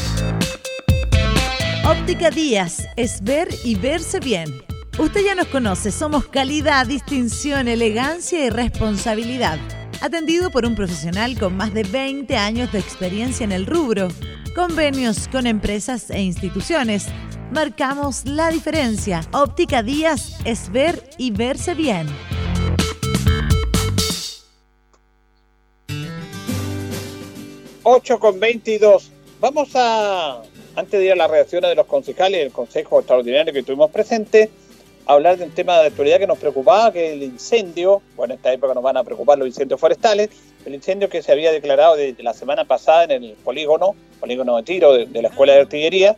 [1.86, 4.64] Óptica Díaz es ver y verse bien.
[4.98, 9.60] Usted ya nos conoce, somos calidad, distinción, elegancia y responsabilidad.
[10.02, 14.10] Atendido por un profesional con más de 20 años de experiencia en el rubro,
[14.56, 17.08] convenios con empresas e instituciones
[17.52, 19.22] marcamos la diferencia.
[19.32, 22.08] Óptica Díaz es ver y verse bien.
[27.84, 29.12] Ocho con 22.
[29.40, 30.42] Vamos a,
[30.76, 34.50] antes de ir a las reacciones de los concejales del Consejo Extraordinario que tuvimos presente,
[35.06, 38.02] hablar de un tema de actualidad que nos preocupaba, que es el incendio.
[38.16, 40.30] Bueno, en esta época nos van a preocupar los incendios forestales.
[40.66, 44.64] El incendio que se había declarado de la semana pasada en el polígono, polígono de
[44.64, 46.16] tiro de la Escuela de Artillería,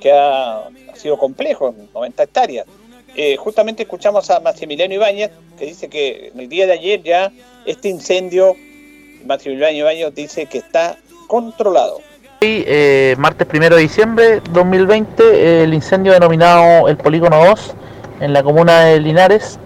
[0.00, 2.66] que ha, sido complejo, 90 hectáreas.
[3.14, 7.32] Eh, justamente escuchamos a Maximiliano Ibáñez, que dice que en el día de ayer ya
[7.66, 8.56] este incendio,
[9.26, 12.00] Maximiliano Ibáñez dice que está controlado.
[12.42, 17.74] Hoy, eh, martes 1 de diciembre 2020, el incendio denominado el Polígono 2
[18.22, 19.58] en la comuna de Linares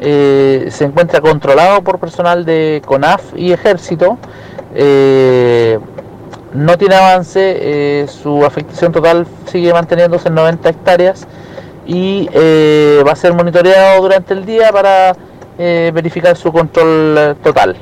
[0.00, 4.18] eh, se encuentra controlado por personal de CONAF y Ejército
[6.54, 11.26] no tiene avance, eh, su afectación total sigue manteniéndose en 90 hectáreas
[11.86, 15.16] y eh, va a ser monitoreado durante el día para
[15.58, 17.76] eh, verificar su control total.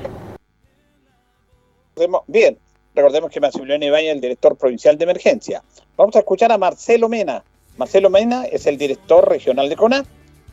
[2.26, 2.56] Bien,
[2.94, 5.62] recordemos que Maximiliano Ibañez es el director provincial de emergencia.
[5.96, 7.44] Vamos a escuchar a Marcelo Mena.
[7.76, 10.04] Marcelo Mena es el director regional de CONA,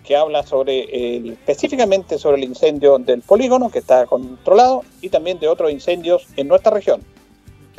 [0.08, 5.48] que habla sobre específicamente sobre el incendio del polígono que está controlado y también de
[5.48, 7.02] otros incendios en nuestra región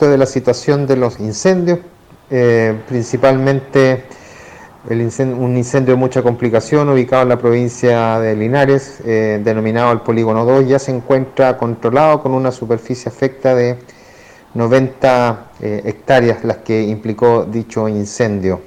[0.06, 1.80] de la situación de los incendios,
[2.30, 4.04] eh, principalmente
[4.88, 10.44] un incendio de mucha complicación ubicado en la provincia de Linares, eh, denominado el Polígono
[10.44, 13.78] 2, ya se encuentra controlado con una superficie afecta de
[14.54, 18.60] 90 eh, hectáreas las que implicó dicho incendio.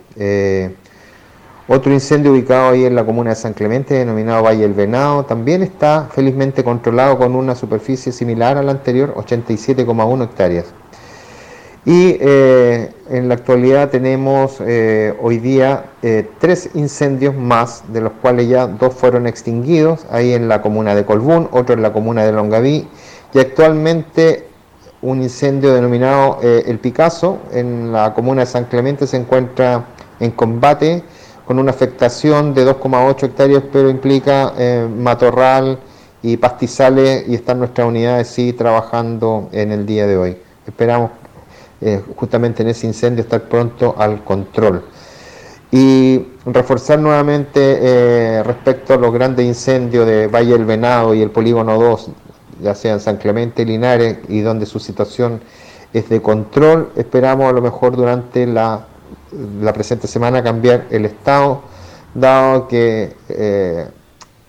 [1.73, 5.63] Otro incendio ubicado ahí en la comuna de San Clemente, denominado Valle el Venado, también
[5.63, 10.65] está felizmente controlado con una superficie similar a la anterior, 87,1 hectáreas.
[11.85, 18.11] Y eh, en la actualidad tenemos eh, hoy día eh, tres incendios más, de los
[18.21, 22.25] cuales ya dos fueron extinguidos, ahí en la comuna de Colbún, otro en la comuna
[22.25, 22.85] de Longaví,
[23.33, 24.45] y actualmente
[25.01, 29.85] un incendio denominado El Picasso en la comuna de San Clemente se encuentra
[30.19, 31.03] en combate
[31.51, 34.53] con una afectación de 2,8 hectáreas, pero implica
[34.97, 35.79] matorral
[36.23, 40.37] y pastizales y están nuestras unidades sí trabajando en el día de hoy.
[40.65, 41.11] Esperamos
[41.81, 44.85] eh, justamente en ese incendio estar pronto al control.
[45.71, 51.31] Y reforzar nuevamente eh, respecto a los grandes incendios de Valle del Venado y el
[51.31, 52.11] Polígono 2,
[52.61, 55.41] ya sea en San Clemente, Linares, y donde su situación
[55.91, 58.87] es de control, esperamos a lo mejor durante la,
[59.61, 61.61] la presente semana cambiar el estado,
[62.13, 63.87] dado que eh,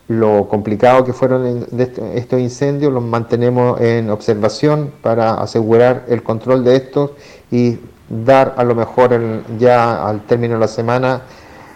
[0.07, 1.67] lo complicado que fueron
[2.15, 7.11] estos incendios, los mantenemos en observación para asegurar el control de estos
[7.51, 11.23] y dar a lo mejor ya al término de la semana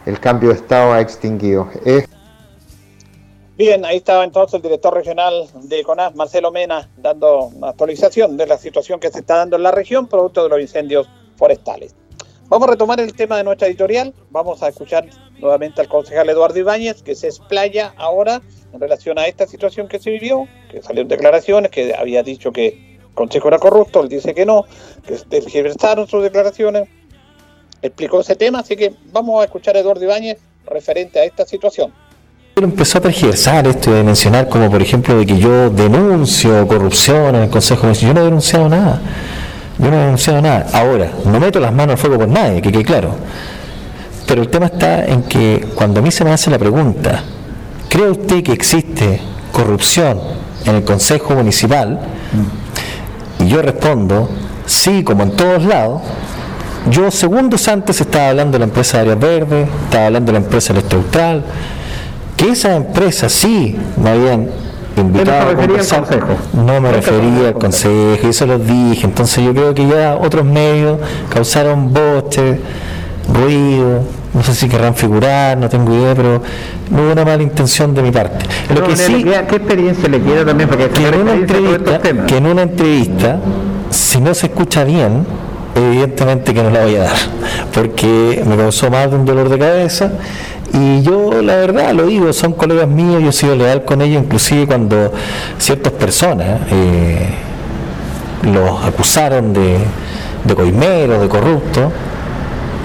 [0.06, 1.70] el cambio de estado a extinguido.
[3.58, 8.46] Bien, ahí estaba entonces el director regional de CONAS, Marcelo Mena, dando una actualización de
[8.46, 11.96] la situación que se está dando en la región producto de los incendios forestales.
[12.50, 14.14] Vamos a retomar el tema de nuestra editorial.
[14.32, 15.06] Vamos a escuchar
[15.40, 20.00] nuevamente al concejal Eduardo Ibáñez, que se explaya ahora en relación a esta situación que
[20.00, 24.34] se vivió, que salieron declaraciones, que había dicho que el consejo era corrupto, él dice
[24.34, 24.64] que no,
[25.06, 26.88] que tergiversaron sus declaraciones.
[27.82, 31.94] Explicó ese tema, así que vamos a escuchar a Eduardo Ibáñez referente a esta situación
[32.64, 37.44] empezó a tergiversar esto de mencionar como por ejemplo de que yo denuncio corrupción en
[37.44, 39.00] el Consejo Yo no he denunciado nada.
[39.80, 40.68] Yo no he denunciado nada.
[40.74, 43.16] Ahora, no meto las manos al fuego por nadie, que quede claro.
[44.26, 47.24] Pero el tema está en que cuando a mí se me hace la pregunta,
[47.90, 50.20] ¿cree usted que existe corrupción
[50.66, 52.00] en el Consejo Municipal?
[53.40, 54.30] Y yo respondo,
[54.66, 56.02] sí, como en todos lados.
[56.90, 60.46] Yo segundos antes estaba hablando de la empresa de Áreas Verdes, estaba hablando de la
[60.46, 61.44] empresa Electroaustral,
[62.36, 64.50] que esas empresas sí me habían
[65.02, 66.04] invitado a conversar.
[66.54, 69.06] No me refería al consejo, eso lo dije.
[69.06, 72.60] Entonces yo creo que ya otros medios causaron boche,
[73.34, 74.02] ruido,
[74.34, 76.42] no sé si querrán figurar, no tengo idea, pero
[76.92, 78.46] no hubo una mala intención de mi parte.
[78.74, 80.70] Lo que sí, ¿Qué experiencia le quiere también?
[80.70, 83.40] Porque que, en una entrevista, que en una entrevista,
[83.90, 85.26] si no se escucha bien,
[85.76, 87.18] evidentemente que no la voy a dar,
[87.74, 90.12] porque me causó más de un dolor de cabeza
[90.74, 94.24] y yo la verdad lo digo, son colegas míos, yo he sido leal con ellos,
[94.24, 95.12] inclusive cuando
[95.58, 97.30] ciertas personas eh,
[98.44, 99.78] los acusaron de,
[100.44, 101.92] de coimeros, de corruptos,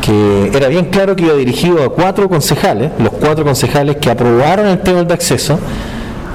[0.01, 4.67] que era bien claro que iba dirigido a cuatro concejales, los cuatro concejales que aprobaron
[4.67, 5.59] el tema de acceso,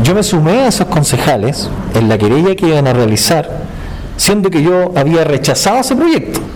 [0.01, 3.49] yo me sumé a esos concejales en la querella que iban a realizar,
[4.15, 6.46] siendo que yo había rechazado ese proyecto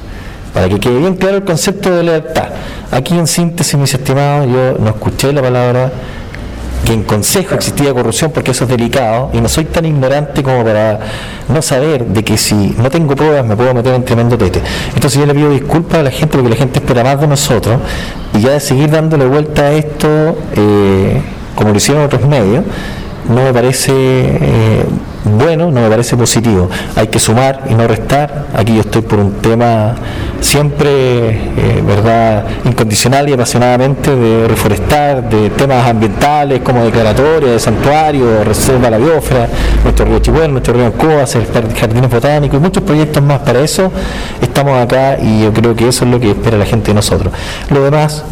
[0.54, 2.50] para que quede bien claro el concepto de lealtad.
[2.92, 5.92] Aquí en síntesis, mis estimados, yo no escuché la palabra
[6.86, 10.64] que en consejo existía corrupción porque eso es delicado y no soy tan ignorante como
[10.64, 11.00] para
[11.48, 14.62] no saber de que si no tengo pruebas me puedo meter en tremendo tete.
[14.96, 17.80] Entonces yo le pido disculpas a la gente porque la gente espera más de nosotros
[18.34, 21.22] y ya de seguir dándole vuelta a esto eh,
[21.56, 22.64] como lo hicieron otros medios,
[23.30, 24.84] no me parece eh,
[25.24, 26.70] bueno, no me parece positivo.
[26.96, 28.48] Hay que sumar y no restar.
[28.56, 29.96] Aquí yo estoy por un tema
[30.40, 38.44] siempre, eh, ¿verdad?, incondicional y apasionadamente de reforestar, de temas ambientales como declaratoria de santuario,
[38.44, 39.48] reserva la biosfera,
[39.84, 41.26] nuestro río Chihuahua, nuestro río Ancoa,
[41.80, 43.40] jardines botánicos y muchos proyectos más.
[43.40, 43.92] Para eso
[44.42, 47.32] estamos acá y yo creo que eso es lo que espera la gente de nosotros.
[47.70, 48.24] Lo demás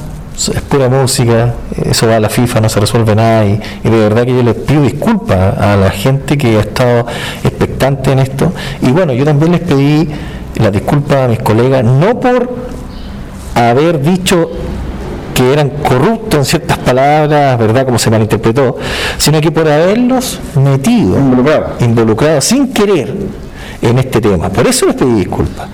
[0.48, 4.24] es pura música, eso va a la FIFA, no se resuelve nada y, de verdad
[4.24, 7.06] que yo les pido disculpas a la gente que ha estado
[7.44, 10.08] expectante en esto y bueno, yo también les pedí
[10.56, 12.50] la disculpa a mis colegas, no por
[13.56, 14.50] haber dicho
[15.36, 17.86] que eran corruptos en ciertas palabras, ¿verdad?
[17.86, 18.78] Como se malinterpretó,
[19.18, 21.18] sino que por haberlos metido,
[21.80, 23.14] involucrados sin querer
[23.82, 24.50] en este tema.
[24.50, 25.68] Por eso les pedí disculpas.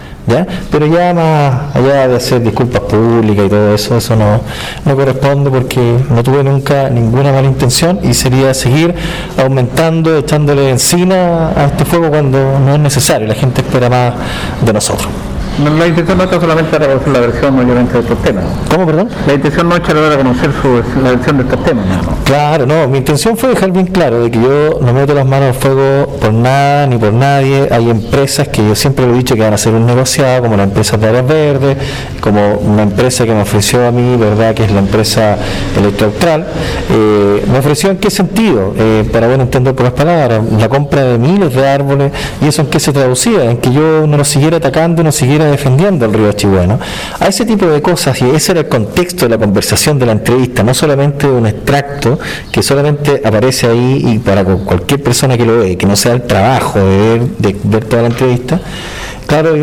[0.72, 4.42] Pero ya más allá de hacer disculpas públicas y todo eso, eso no,
[4.84, 8.96] no corresponde porque no tuve nunca ninguna mala intención y sería seguir
[9.38, 13.28] aumentando, echándole encina a este fuego cuando no es necesario.
[13.28, 14.14] La gente espera más
[14.66, 15.10] de nosotros.
[15.64, 18.44] La intención no es solamente reconocer la versión obviamente de estos temas.
[18.70, 19.10] ¿Cómo, perdón?
[19.26, 21.86] La intención no es reconocer su, la versión de estos temas.
[22.26, 25.50] Claro, no, mi intención fue dejar bien claro de que yo no meto las manos
[25.50, 27.70] al fuego por nada ni por nadie.
[27.72, 30.64] Hay empresas que yo siempre he dicho que van a hacer un negociado, como la
[30.64, 31.78] empresa de Áreas Verdes,
[32.20, 34.54] como una empresa que me ofreció a mí, ¿verdad?
[34.54, 35.38] Que es la empresa
[35.78, 36.46] Electroaustral.
[36.90, 41.04] Eh, me ofreció en qué sentido, eh, para bueno entender por las palabras, la compra
[41.04, 44.26] de miles de árboles, y eso en qué se traducía, en que yo no lo
[44.26, 46.80] siguiera atacando, no siguiera defendiendo el río Chihuahua.
[47.20, 50.14] A ese tipo de cosas, y ese era el contexto de la conversación de la
[50.14, 52.20] entrevista, no solamente un extracto
[52.52, 56.24] que solamente aparece ahí y para cualquier persona que lo ve, que no sea el
[56.24, 58.60] trabajo de ver, toda la entrevista,
[59.28, 59.54] claro,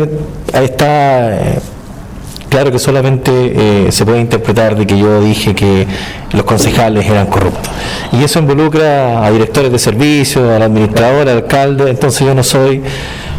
[0.53, 1.35] ahí está...
[1.35, 1.59] Eh,
[2.53, 3.31] claro que solamente
[3.87, 5.87] eh, se puede interpretar de que yo dije que
[6.33, 7.71] los concejales eran corruptos.
[8.11, 12.83] Y eso involucra a directores de servicios, al administrador, al alcalde, entonces yo no soy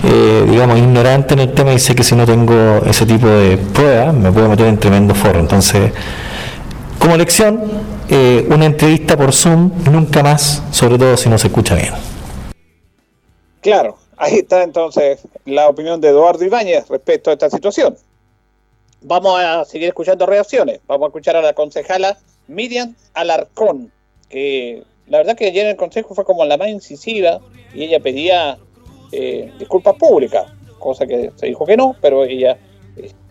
[0.07, 3.57] eh, digamos, ignorante en el tema y sé que si no tengo ese tipo de
[3.57, 5.41] pruebas me puedo meter en tremendo foro.
[5.41, 5.93] Entonces,
[6.99, 7.63] como lección,
[8.09, 11.95] eh, una entrevista por Zoom nunca más, sobre todo si no se escucha bien.
[13.61, 17.97] Claro, ahí está entonces la opinión de Eduardo Ibáñez respecto a esta situación.
[19.01, 20.81] Vamos a seguir escuchando reacciones.
[20.87, 23.91] Vamos a escuchar a la concejala Miriam Alarcón,
[24.29, 27.41] que la verdad que ayer en el Consejo fue como la más incisiva
[27.75, 28.59] y ella pedía
[29.17, 30.47] eh, disculpas públicas,
[30.79, 32.59] cosa que se dijo que no, pero ella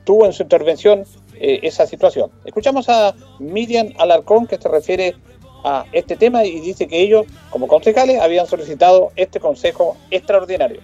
[0.06, 1.04] tuvo en su intervención
[1.36, 2.32] eh, esa situación.
[2.46, 5.16] Escuchamos a Miriam Alarcón que se refiere
[5.66, 10.80] a este tema y dice que ellos, como concejales, habían solicitado este consejo extraordinario.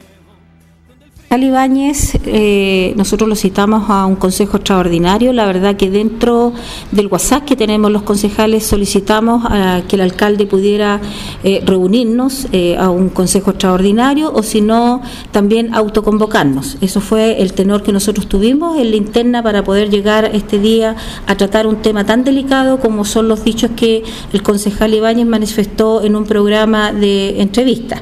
[1.37, 5.31] Ibáñez, eh, nosotros lo citamos a un consejo extraordinario.
[5.31, 6.53] La verdad que dentro
[6.91, 10.99] del WhatsApp que tenemos los concejales solicitamos a que el alcalde pudiera
[11.43, 16.77] eh, reunirnos eh, a un consejo extraordinario o si no, también autoconvocarnos.
[16.81, 20.95] Eso fue el tenor que nosotros tuvimos en la interna para poder llegar este día
[21.27, 24.03] a tratar un tema tan delicado como son los dichos que
[24.33, 28.01] el concejal Ibáñez manifestó en un programa de entrevista.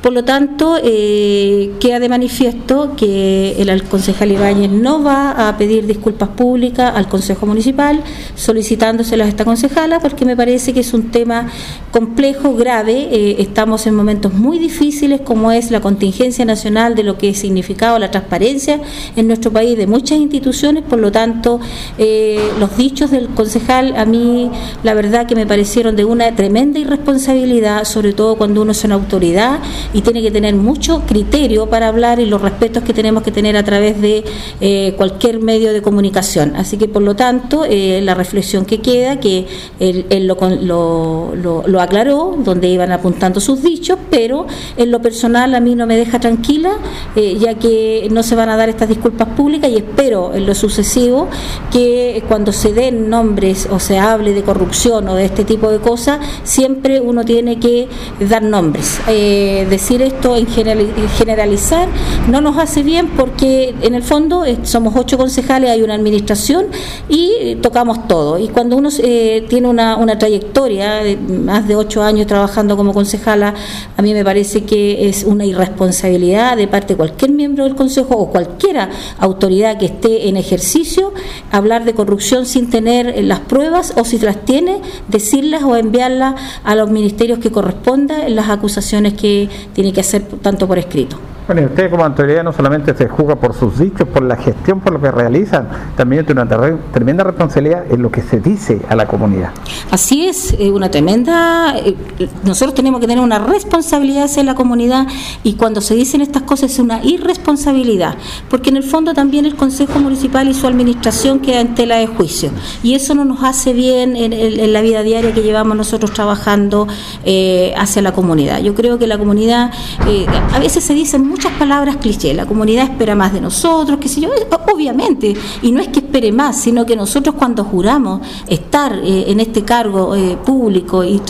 [0.00, 2.61] Por lo tanto, queda de manifiesto
[2.96, 8.02] que el concejal Ibáñez no va a pedir disculpas públicas al Consejo Municipal
[8.34, 11.48] solicitándoselas a esta concejala porque me parece que es un tema
[11.90, 13.08] complejo, grave.
[13.10, 17.34] Eh, estamos en momentos muy difíciles como es la contingencia nacional de lo que ha
[17.34, 18.80] significado la transparencia
[19.16, 20.82] en nuestro país de muchas instituciones.
[20.82, 21.60] Por lo tanto,
[21.98, 24.50] eh, los dichos del concejal a mí
[24.82, 28.94] la verdad que me parecieron de una tremenda irresponsabilidad, sobre todo cuando uno es una
[28.94, 29.60] autoridad
[29.92, 33.56] y tiene que tener mucho criterio para hablar y los respetos que tenemos que tener
[33.56, 34.24] a través de
[34.60, 36.54] eh, cualquier medio de comunicación.
[36.56, 39.46] Así que, por lo tanto, eh, la reflexión que queda, que
[39.80, 41.34] él, lo,
[41.66, 44.46] lo, aclaró, donde iban apuntando sus dichos, pero
[44.76, 46.72] en lo personal a mí no me deja tranquila,
[47.16, 50.54] eh, ya que no se van a dar estas disculpas públicas y espero en lo
[50.54, 51.28] sucesivo
[51.72, 55.78] que cuando se den nombres o se hable de corrupción o de este tipo de
[55.78, 57.88] cosas, siempre uno tiene que
[58.20, 59.00] dar nombres.
[59.06, 61.88] decir esto en generalizar
[62.28, 66.66] no nos hace bien porque en el fondo eh, somos ocho concejales, hay una administración
[67.08, 68.38] y tocamos todo.
[68.38, 72.92] Y cuando uno eh, tiene una, una, trayectoria de más de ocho años trabajando como
[72.92, 73.54] concejala,
[73.96, 78.16] a mí me parece que es una irresponsabilidad de parte de cualquier miembro del Consejo
[78.16, 81.12] o cualquiera autoridad que esté en ejercicio
[81.50, 86.34] hablar de corrupción sin tener las pruebas o si las tiene, decirlas o enviarlas
[86.64, 91.18] a los ministerios que corresponda en las acusaciones que tiene que hacer tanto por escrito.
[91.46, 94.80] Bueno, y usted como autoridad no solamente se juzga por sus dichos, por la gestión,
[94.80, 98.96] por lo que realizan, también tiene una tremenda responsabilidad en lo que se dice a
[98.96, 99.50] la comunidad.
[99.90, 101.76] Así es, una tremenda...
[101.76, 101.96] Eh,
[102.44, 105.06] nosotros tenemos que tener una responsabilidad hacia la comunidad
[105.42, 108.14] y cuando se dicen estas cosas es una irresponsabilidad,
[108.48, 112.06] porque en el fondo también el Consejo Municipal y su administración queda en tela de
[112.06, 112.50] juicio
[112.82, 116.86] y eso no nos hace bien en, la vida diaria que llevamos nosotros trabajando
[117.24, 118.60] eh, hacia la comunidad.
[118.60, 119.72] Yo creo que la comunidad,
[120.06, 121.96] eh, a veces se dicen muchas palabras
[122.32, 124.30] la comunidad espera más de nosotros, qué sé yo,
[124.72, 129.40] obviamente, y no es que espere más, sino que nosotros cuando juramos estar eh, en
[129.40, 131.20] este cargo eh, público y,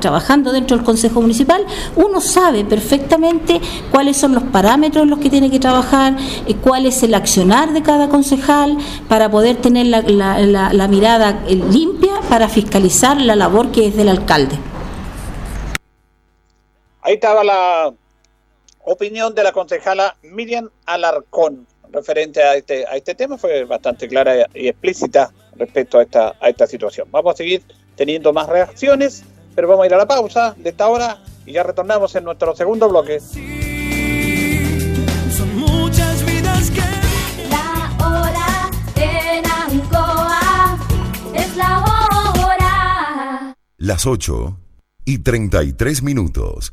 [0.00, 1.64] trabajando dentro del Consejo Municipal,
[1.96, 3.60] uno sabe perfectamente
[3.90, 6.16] cuáles son los parámetros en los que tiene que trabajar,
[6.46, 8.78] eh, cuál es el accionar de cada concejal
[9.08, 14.56] para poder tener la mirada limpia para fiscalizar la labor que es del alcalde.
[17.02, 17.92] Ahí estaba la
[18.90, 24.48] opinión de la concejala Miriam Alarcón referente a este, a este tema fue bastante clara
[24.54, 27.06] y explícita respecto a esta, a esta situación.
[27.10, 27.62] Vamos a seguir
[27.96, 29.22] teniendo más reacciones,
[29.54, 32.56] pero vamos a ir a la pausa de esta hora y ya retornamos en nuestro
[32.56, 33.20] segundo bloque.
[33.20, 33.46] son
[35.56, 36.80] muchas vidas que...
[37.48, 40.78] La hora en Ancoa
[41.34, 43.54] es la hora.
[43.76, 44.56] Las 8
[45.04, 46.72] y 33 minutos.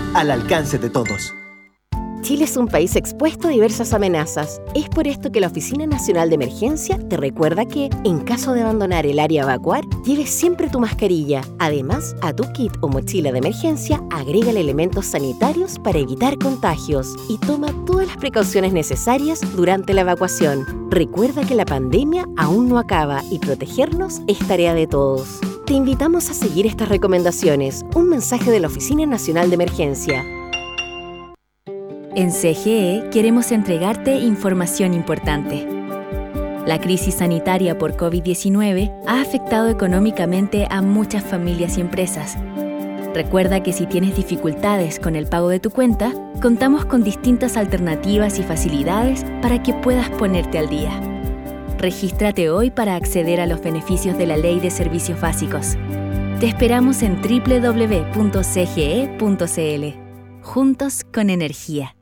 [0.13, 1.33] al alcance de todos.
[2.21, 4.61] Chile es un país expuesto a diversas amenazas.
[4.75, 8.61] Es por esto que la Oficina Nacional de Emergencia te recuerda que, en caso de
[8.61, 11.41] abandonar el área a evacuar, lleves siempre tu mascarilla.
[11.57, 17.39] Además, a tu kit o mochila de emergencia, agrega elementos sanitarios para evitar contagios y
[17.39, 20.89] toma todas las precauciones necesarias durante la evacuación.
[20.91, 25.39] Recuerda que la pandemia aún no acaba y protegernos es tarea de todos.
[25.71, 27.85] Te invitamos a seguir estas recomendaciones.
[27.95, 30.25] Un mensaje de la Oficina Nacional de Emergencia.
[32.13, 35.65] En CGE queremos entregarte información importante.
[36.65, 42.35] La crisis sanitaria por COVID-19 ha afectado económicamente a muchas familias y empresas.
[43.13, 46.11] Recuerda que si tienes dificultades con el pago de tu cuenta,
[46.41, 51.10] contamos con distintas alternativas y facilidades para que puedas ponerte al día.
[51.81, 55.77] Regístrate hoy para acceder a los beneficios de la Ley de Servicios Básicos.
[56.39, 58.03] Te esperamos en www.cge.cl.
[60.43, 61.95] Juntos con energía.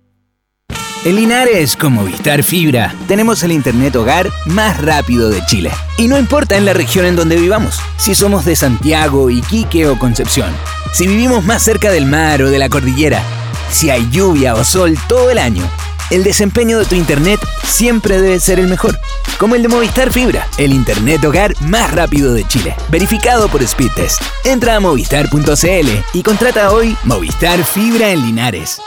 [1.05, 5.71] En Linares, con Movistar Fibra, tenemos el Internet hogar más rápido de Chile.
[5.97, 9.97] Y no importa en la región en donde vivamos, si somos de Santiago, Iquique o
[9.97, 10.53] Concepción,
[10.91, 13.23] si vivimos más cerca del mar o de la cordillera,
[13.71, 15.63] si hay lluvia o sol todo el año,
[16.10, 18.99] el desempeño de tu Internet siempre debe ser el mejor.
[19.38, 22.76] Como el de Movistar Fibra, el Internet hogar más rápido de Chile.
[22.89, 24.22] Verificado por Speedtest.
[24.43, 28.82] Entra a movistar.cl y contrata hoy Movistar Fibra en Linares.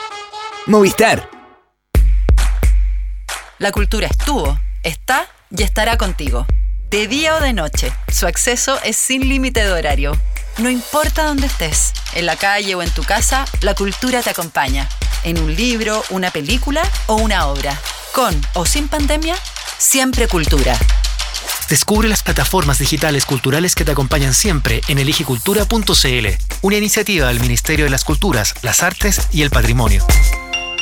[0.66, 1.33] Movistar
[3.62, 6.47] la cultura estuvo, está y estará contigo.
[6.91, 10.20] De día o de noche, su acceso es sin límite de horario.
[10.59, 14.89] No importa dónde estés, en la calle o en tu casa, la cultura te acompaña.
[15.25, 17.81] En un libro, una película o una obra.
[18.12, 19.37] Con o sin pandemia,
[19.79, 20.77] siempre cultura.
[21.70, 26.27] Descubre las plataformas digitales culturales que te acompañan siempre en eligicultura.cl,
[26.62, 30.05] una iniciativa del Ministerio de las Culturas, las Artes y el Patrimonio.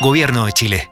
[0.00, 0.90] Gobierno de Chile.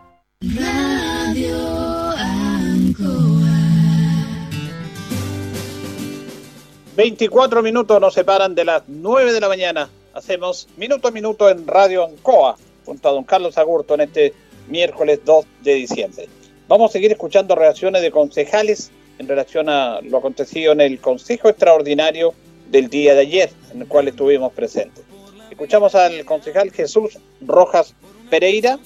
[6.96, 9.88] 24 minutos nos separan de las 9 de la mañana.
[10.12, 12.56] Hacemos minuto a minuto en Radio Ancoa
[12.88, 14.32] junto a don Carlos Agurto en este
[14.66, 16.26] miércoles 2 de diciembre.
[16.68, 21.50] Vamos a seguir escuchando reacciones de concejales en relación a lo acontecido en el Consejo
[21.50, 22.32] Extraordinario
[22.70, 25.04] del día de ayer, en el cual estuvimos presentes.
[25.50, 27.94] Escuchamos al concejal Jesús Rojas
[28.30, 28.78] Pereira,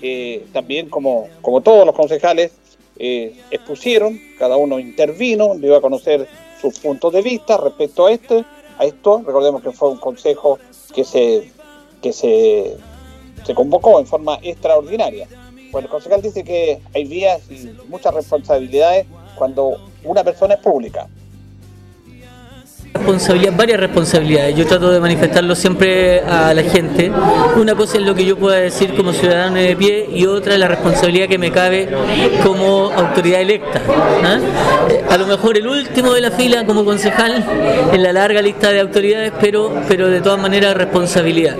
[0.00, 2.52] que también como, como todos los concejales
[2.98, 6.26] eh, expusieron, cada uno intervino, dio a conocer
[6.58, 8.44] sus puntos de vista respecto a este,
[8.78, 9.22] a esto.
[9.26, 10.58] Recordemos que fue un consejo
[10.94, 11.50] que se,
[12.00, 12.76] que se,
[13.44, 15.28] se convocó en forma extraordinaria.
[15.70, 21.08] Bueno, el concejal dice que hay vías y muchas responsabilidades cuando una persona es pública
[22.94, 24.56] responsabilidad, varias responsabilidades.
[24.56, 27.10] Yo trato de manifestarlo siempre a la gente.
[27.56, 30.60] Una cosa es lo que yo pueda decir como ciudadano de pie y otra es
[30.60, 31.88] la responsabilidad que me cabe
[32.44, 33.80] como autoridad electa.
[34.24, 34.38] ¿ah?
[35.10, 37.44] A lo mejor el último de la fila como concejal
[37.92, 41.56] en la larga lista de autoridades, pero, pero de todas maneras responsabilidad.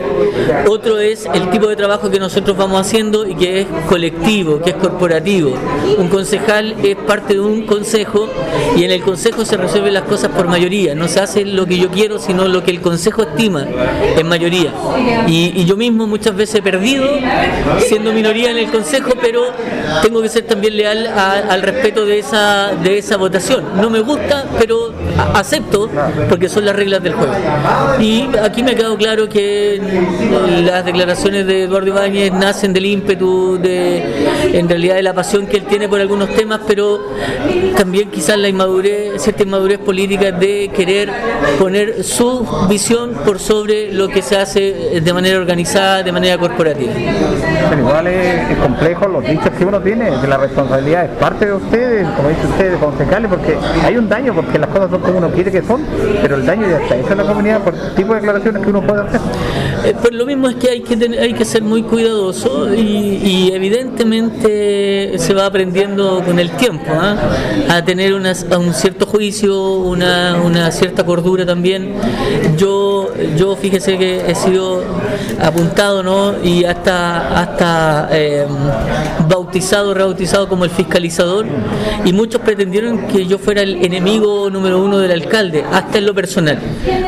[0.69, 4.71] Otro es el tipo de trabajo que nosotros vamos haciendo y que es colectivo, que
[4.71, 5.55] es corporativo.
[5.99, 8.29] Un concejal es parte de un consejo
[8.77, 11.79] y en el consejo se resuelven las cosas por mayoría, no se hace lo que
[11.79, 13.67] yo quiero, sino lo que el Consejo estima
[14.17, 14.73] en mayoría.
[15.27, 17.07] Y, yo mismo muchas veces perdido
[17.79, 19.45] siendo minoría en el Consejo, pero
[20.03, 23.65] tengo que ser también leal al respeto de esa, de esa votación.
[23.81, 24.93] No me gusta, pero
[25.35, 25.89] acepto
[26.29, 27.33] porque son las reglas del juego.
[28.01, 29.81] Y aquí me ha quedado claro que
[30.65, 34.03] las declaraciones de Eduardo Ibáñez nacen del ímpetu, de
[34.53, 37.01] en realidad de la pasión que él tiene por algunos temas, pero
[37.77, 41.12] también quizás la inmadurez, cierta inmadurez política de querer
[41.59, 46.93] poner su visión por sobre lo que se hace de manera organizada, de manera corporativa.
[47.71, 51.55] Pero igual es, complejo los dichos que uno tiene, que la responsabilidad es parte de
[51.55, 55.31] ustedes, como dice ustedes, concejales, porque hay un daño, porque las cosas son como uno
[55.31, 55.83] quiere que son,
[56.21, 58.71] pero el daño ya está Esa es la comunidad por el tipo de declaraciones que
[58.71, 59.21] uno puede hacer.
[59.85, 65.19] Eh, pues lo mismo es que hay que, hay que ser muy cuidadoso y, evidentemente
[65.19, 67.17] se va aprendiendo con el tiempo ¿ah?
[67.69, 71.95] a tener un cierto juicio, una, una cierta cordura también.
[72.57, 74.83] Yo, yo fíjese que he sido
[75.41, 76.35] apuntado ¿no?
[76.43, 78.47] y hasta, hasta eh,
[79.29, 81.47] bautizado, rebautizado como el fiscalizador
[82.05, 86.15] y muchos pretendieron que yo fuera el enemigo número uno del alcalde, hasta en lo
[86.15, 86.59] personal,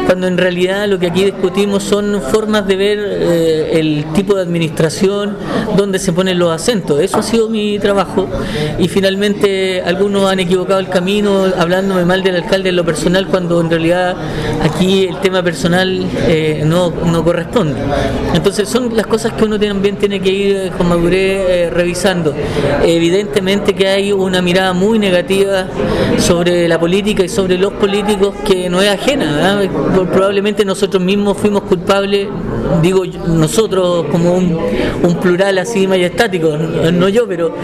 [0.07, 4.43] cuando en realidad lo que aquí discutimos son formas de ver eh, el tipo de
[4.43, 5.37] administración,
[5.77, 7.01] donde se ponen los acentos.
[7.01, 8.29] Eso ha sido mi trabajo
[8.79, 13.61] y finalmente algunos han equivocado el camino hablándome mal del alcalde en lo personal cuando
[13.61, 17.81] en realidad aquí el tema personal eh, no, no, corresponde.
[18.35, 22.35] Entonces son las cosas que uno también tiene que ir eh, con madurez revisando.
[22.83, 25.67] Evidentemente que hay una mirada muy negativa
[26.19, 29.61] sobre la política y sobre los políticos que no es ajena.
[30.13, 32.29] Probablemente nosotros mismos fuimos culpables
[32.83, 37.55] digo nosotros como un, plural así majestático, no yo, pero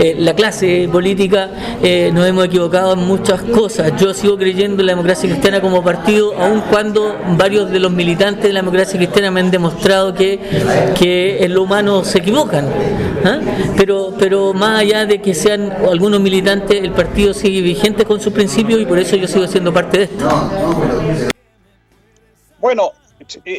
[0.00, 1.50] eh, la clase política
[1.82, 3.92] eh, nos hemos equivocado en muchas cosas.
[4.00, 8.44] Yo sigo creyendo en la democracia cristiana como partido, aun cuando varios de los militantes
[8.44, 10.38] de la democracia cristiana me han demostrado que,
[10.98, 12.66] que en lo humano se equivocan.
[13.24, 13.40] ¿ah?
[13.76, 18.32] Pero, pero más allá de que sean algunos militantes, el partido sigue vigente con sus
[18.32, 20.28] principios y por eso yo sigo siendo parte de esto.
[22.60, 22.92] Bueno,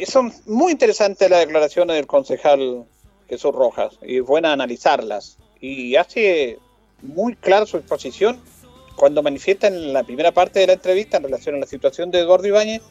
[0.05, 2.85] son muy interesantes las declaraciones del concejal
[3.27, 5.37] Jesús Rojas y es buena analizarlas.
[5.61, 6.57] Y hace
[7.01, 8.39] muy clara su exposición
[8.99, 12.19] cuando manifiesta en la primera parte de la entrevista en relación a la situación de
[12.19, 12.81] Eduardo Ibáñez,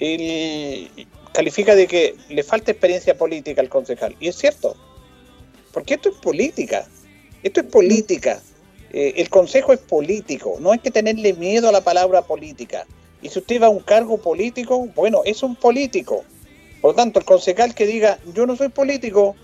[0.00, 0.90] él
[1.32, 4.16] califica de que le falta experiencia política al concejal.
[4.18, 4.76] Y es cierto,
[5.72, 6.88] porque esto es política.
[7.44, 8.42] Esto es política.
[8.92, 10.56] Eh, el consejo es político.
[10.58, 12.84] No hay que tenerle miedo a la palabra política.
[13.22, 16.24] Y si usted va a un cargo político, bueno, es un político.
[16.80, 19.36] Por lo tanto, el concejal que diga, yo no soy político,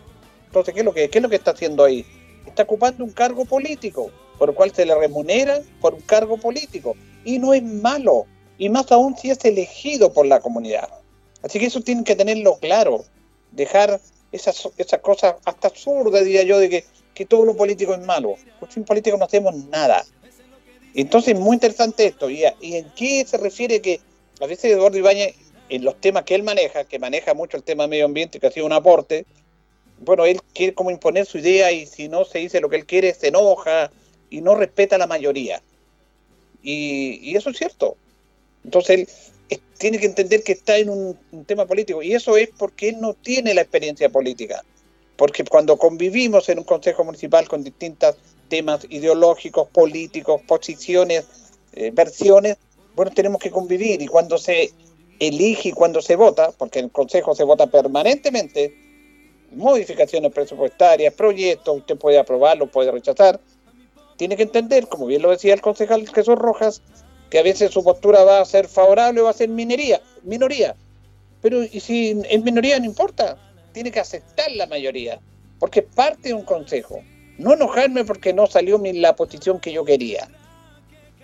[0.47, 2.05] entonces, ¿qué es lo que, qué es lo que está haciendo ahí?
[2.45, 6.97] Está ocupando un cargo político, por el cual se le remunera por un cargo político.
[7.25, 8.27] Y no es malo,
[8.57, 10.89] y más aún si es elegido por la comunidad.
[11.43, 13.05] Así que eso tienen que tenerlo claro,
[13.53, 14.01] dejar
[14.33, 16.85] esas, esas cosas hasta absurdas, diría yo, de que,
[17.15, 18.37] que todo lo político es malo.
[18.59, 20.05] Pues sin político no hacemos nada.
[20.95, 22.31] Entonces, es muy interesante esto.
[22.31, 24.01] ¿Y, ¿Y en qué se refiere que
[24.41, 25.35] a veces Eduardo Ibáñez,
[25.69, 28.51] en los temas que él maneja, que maneja mucho el tema medio ambiente, que ha
[28.51, 29.27] sido un aporte,
[30.01, 32.87] bueno, él quiere como imponer su idea y si no se dice lo que él
[32.87, 33.91] quiere, se enoja
[34.31, 35.63] y no respeta a la mayoría.
[36.63, 37.97] Y, eso es cierto.
[38.65, 42.91] Entonces él tiene que entender que está en un, tema político y eso es porque
[42.91, 44.65] él no tiene la experiencia política.
[45.17, 48.17] Porque cuando convivimos en un consejo municipal con distintos
[48.49, 51.27] temas ideológicos, políticos, posiciones,
[51.73, 52.57] eh, versiones,
[52.95, 54.73] bueno, tenemos que convivir y cuando se
[55.19, 58.75] elige y cuando se vota, porque el consejo se vota permanentemente,
[59.53, 63.41] modificaciones presupuestarias, proyectos, usted puede aprobarlo, puede rechazar,
[64.19, 66.83] tiene que entender, como bien lo decía el concejal Jesús Rojas,
[67.31, 70.75] que a veces su postura va a ser favorable o va a ser minería, minoría.
[71.41, 73.39] Pero y si es minoría no importa,
[73.73, 75.21] tiene que aceptar la mayoría,
[75.61, 77.01] porque parte de un consejo.
[77.39, 80.29] No enojarme porque no salió la posición que yo quería.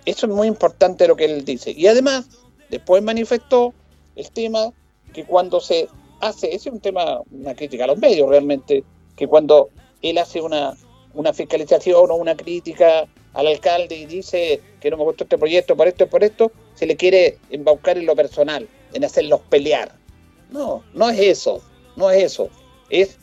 [0.05, 1.71] Eso es muy importante lo que él dice.
[1.71, 2.29] Y además,
[2.69, 3.73] después manifestó
[4.15, 4.71] el tema
[5.13, 5.89] que cuando se
[6.21, 8.85] hace, ese es un tema, una crítica a los medios realmente,
[9.17, 9.69] que cuando
[10.01, 10.77] él hace una,
[11.15, 15.75] una fiscalización o una crítica al alcalde y dice que no me gustó este proyecto
[15.75, 19.93] por esto y por esto, se le quiere embaucar en lo personal, en hacerlos pelear.
[20.51, 21.61] No, no es eso,
[21.95, 22.49] no es eso.
[22.89, 23.17] Es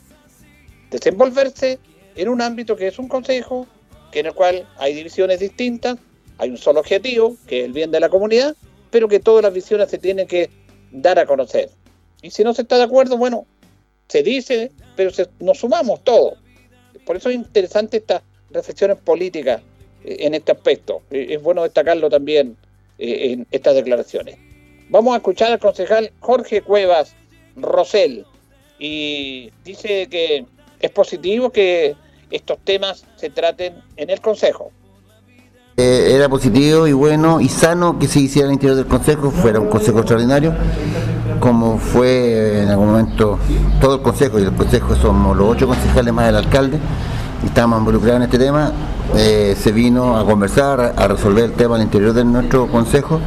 [0.91, 1.79] desenvolverse
[2.15, 3.65] en un ámbito que es un consejo,
[4.11, 5.97] que en el cual hay divisiones distintas,
[6.37, 8.55] hay un solo objetivo, que es el bien de la comunidad,
[8.91, 10.49] pero que todas las visiones se tienen que
[10.91, 11.69] dar a conocer.
[12.21, 13.45] Y si no se está de acuerdo, bueno,
[14.07, 16.42] se dice, pero nos sumamos todos.
[17.05, 19.61] Por eso es interesante estas reflexiones políticas
[20.03, 21.01] en este aspecto.
[21.11, 22.57] Eh, es bueno destacarlo también
[22.97, 24.37] eh, en estas declaraciones.
[24.89, 27.15] Vamos a escuchar al concejal Jorge Cuevas
[27.55, 28.25] Rosell
[28.79, 30.45] y dice que
[30.79, 31.95] es positivo que
[32.29, 34.71] estos temas se traten en el Consejo.
[35.77, 39.59] Eh, era positivo y bueno y sano que se hiciera el interior del Consejo, fuera
[39.59, 40.53] un Consejo extraordinario,
[41.43, 43.37] como fue en algún momento
[43.81, 46.79] todo el Consejo, y el Consejo somos los ocho concejales más el alcalde,
[47.43, 48.71] y estamos involucrados en este tema,
[49.17, 53.19] eh, se vino a conversar, a resolver el tema al interior de nuestro consejo,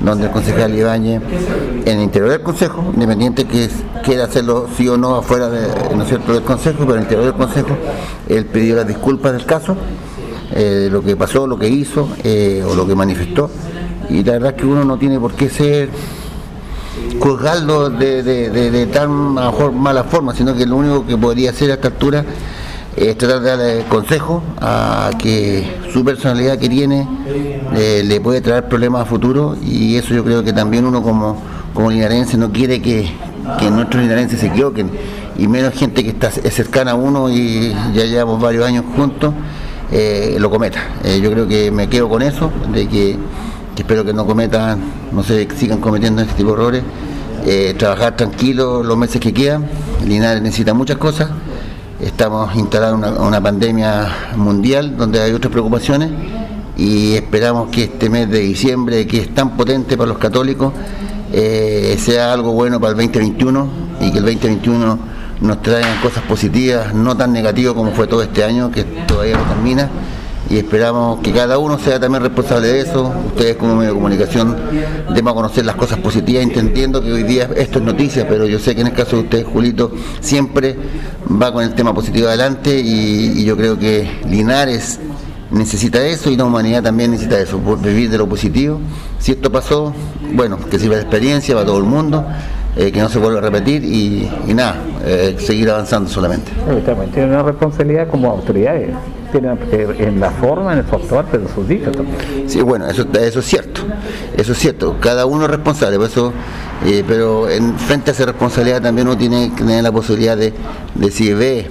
[0.00, 1.20] donde el concejal Ibáñez,
[1.84, 3.68] en el interior del consejo, independiente que
[4.02, 6.32] quiera hacerlo sí o no afuera de, ¿no cierto?
[6.32, 7.76] del consejo, pero en el interior del consejo,
[8.30, 9.76] él pidió las disculpas del caso,
[10.54, 13.50] eh, lo que pasó, lo que hizo eh, o lo que manifestó,
[14.08, 15.90] y la verdad es que uno no tiene por qué ser
[17.20, 21.70] juzgarlo de, de, tan a mejor mala forma, sino que lo único que podría hacer
[21.70, 22.24] a esta altura
[22.96, 27.06] es tratar de darle consejo a que su personalidad que tiene
[27.76, 31.40] eh, le puede traer problemas a futuro y eso yo creo que también uno como,
[31.74, 33.08] como linarense no quiere que,
[33.70, 34.90] nuestros linarenses se equivoquen
[35.38, 39.32] y menos gente que está cercana a uno y ya llevamos varios años juntos
[39.90, 40.80] eh, lo cometa.
[41.04, 43.16] Eh, yo creo que me quedo con eso, de que,
[43.82, 44.80] espero que no cometan,
[45.12, 46.82] no se sigan cometiendo este tipo de errores.
[47.78, 49.68] trabajar tranquilo los meses que quedan.
[50.06, 51.30] Linares necesita muchas cosas
[52.00, 54.06] Estamos instalados en una, pandemia
[54.36, 56.08] mundial donde hay otras preocupaciones
[56.76, 60.72] y esperamos que este mes de diciembre, que es tan potente para los católicos,
[61.32, 63.68] eh, sea algo bueno para el 2021
[64.00, 64.98] y que el 2021
[65.40, 69.42] nos traiga cosas positivas, no tan negativas como fue todo este año, que todavía no
[69.42, 69.90] termina
[70.50, 73.12] y esperamos que cada uno sea también responsable de eso.
[73.26, 74.56] Ustedes como medio de comunicación
[75.14, 78.74] deben conocer las cosas positivas, entendiendo que hoy día esto es noticia, pero yo sé
[78.74, 80.76] que en el caso de usted, Julito, siempre
[81.30, 85.00] va con el tema positivo adelante y, yo creo que Linares
[85.50, 88.78] necesita eso y la humanidad también necesita eso, vivir de lo positivo.
[89.18, 89.94] Si esto pasó,
[90.34, 92.24] bueno, que sirva de experiencia para todo el mundo.
[92.76, 96.52] Eh, que no se vuelva a repetir y, nada, eh, seguir avanzando solamente.
[97.12, 98.90] Tiene una responsabilidad como autoridades
[99.30, 99.48] tiene
[99.98, 101.66] en la forma, en el factor, pero sus.
[102.46, 103.82] Sí, bueno, eso, eso es cierto,
[104.36, 106.32] eso es cierto, cada uno es responsable, eso,
[106.86, 110.52] eh, pero en frente a esa responsabilidad también uno tiene que tener la posibilidad de,
[110.94, 111.66] de si ve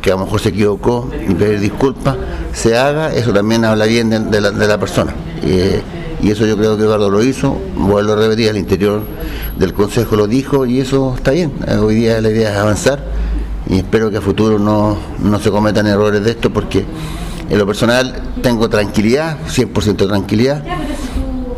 [0.00, 2.16] que a lo mejor se equivocó pedir disculpas,
[2.52, 5.14] se haga, eso también habla bien de, la, de la, persona.
[5.44, 5.80] Eh,
[6.20, 9.02] y eso yo creo que Eduardo lo hizo, vuelvo a repetir, al interior
[9.58, 11.52] del Consejo lo dijo y eso está bien.
[11.66, 13.00] Eh, hoy día la idea es avanzar
[13.72, 16.84] y espero que a futuro no, no se cometan errores de esto porque
[17.48, 20.62] en lo personal tengo tranquilidad, 100% tranquilidad.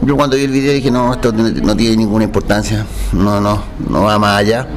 [0.00, 4.02] Yo cuando vi el video dije, no, esto no tiene ninguna importancia, no, no, no
[4.02, 4.68] va más allá,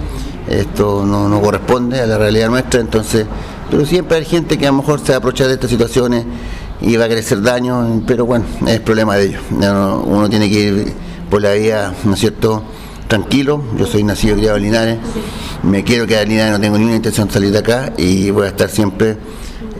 [0.50, 3.28] esto no, no corresponde a la realidad nuestra, entonces,
[3.70, 6.26] pero siempre hay gente que a lo mejor se aprovecha de estas situaciones
[6.82, 9.42] y va a hacer daño, pero bueno, es problema de ellos.
[9.52, 10.94] Uno tiene que ir
[11.30, 12.64] por la vía, ¿no es cierto?,
[13.08, 13.64] tranquilo.
[13.78, 14.98] Yo soy nacido y criado en Linares,
[15.64, 18.46] me quiero quedar en Linares, no tengo ninguna intención de salir de acá y voy
[18.46, 19.18] a estar siempre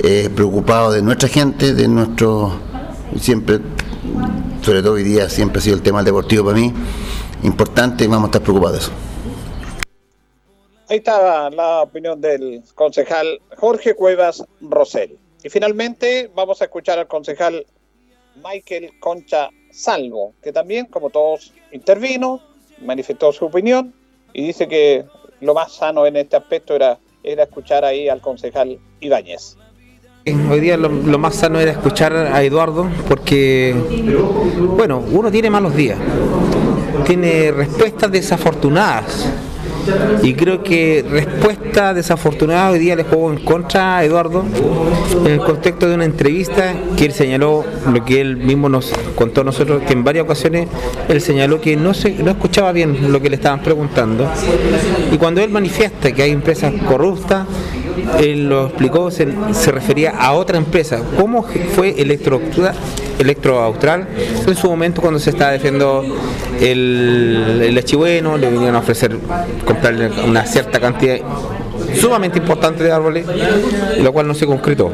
[0.04, 2.60] eh, preocupado de nuestra gente, de nuestro.
[3.20, 3.60] Siempre,
[4.62, 6.74] sobre todo hoy día, siempre ha sido el tema deportivo para mí
[7.44, 8.92] importante y vamos a estar preocupados de eso.
[10.90, 15.18] Ahí está la opinión del concejal Jorge Cuevas Rosell.
[15.44, 17.66] Y finalmente vamos a escuchar al concejal
[18.44, 22.42] Michael Concha Salvo, que también, como todos, intervino,
[22.82, 23.94] manifestó su opinión
[24.34, 25.06] y dice que
[25.42, 29.58] lo más sano en este aspecto era, era escuchar ahí al concejal Ibáñez.
[30.52, 33.74] Hoy día lo, lo, más sano era escuchar a Eduardo porque,
[34.76, 35.98] bueno, uno tiene malos días,
[37.06, 39.26] tiene respuestas desafortunadas
[40.24, 44.46] y creo que respuesta desafortunada hoy día le juego en contra a Eduardo
[45.26, 49.42] en el contexto de una entrevista que él señaló lo que él mismo nos contó
[49.42, 50.68] a nosotros, que en varias ocasiones
[51.08, 54.30] él señaló que no, se, no escuchaba bien lo que le estaban preguntando.
[55.12, 57.46] Y cuando él manifiesta que hay empresas corruptas,
[58.20, 61.00] él lo explicó, se, se, refería a otra empresa.
[61.18, 61.46] ¿Cómo
[61.76, 62.42] fue Electro,
[63.20, 64.08] Electro Austral
[64.46, 66.04] en su momento cuando se estaba defendiendo
[66.62, 69.18] el, el archivueno, le vinieron a ofrecer
[69.66, 71.18] comprarle una cierta cantidad
[72.00, 73.26] sumamente importante de árboles,
[74.02, 74.92] lo cual no se concretó.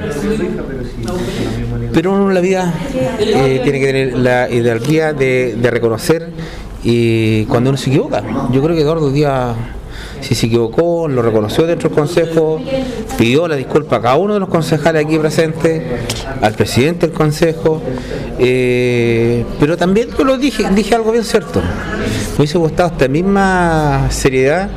[1.93, 2.74] Pero uno en la vida
[3.20, 6.30] eh, tiene que tener la ideología de, de reconocer
[6.84, 8.24] y cuando uno se equivoca.
[8.51, 9.56] Yo creo que Eduardo Díaz
[10.22, 12.62] si se equivocó, lo reconoció dentro del Consejo,
[13.18, 15.84] pidió la disculpa a cada uno de los concejales aquí presentes,
[16.41, 17.82] al presidente del Consejo,
[18.39, 21.62] eh, pero también yo lo dije, dije algo bien cierto.
[21.62, 24.70] Me hubiese gustado esta misma seriedad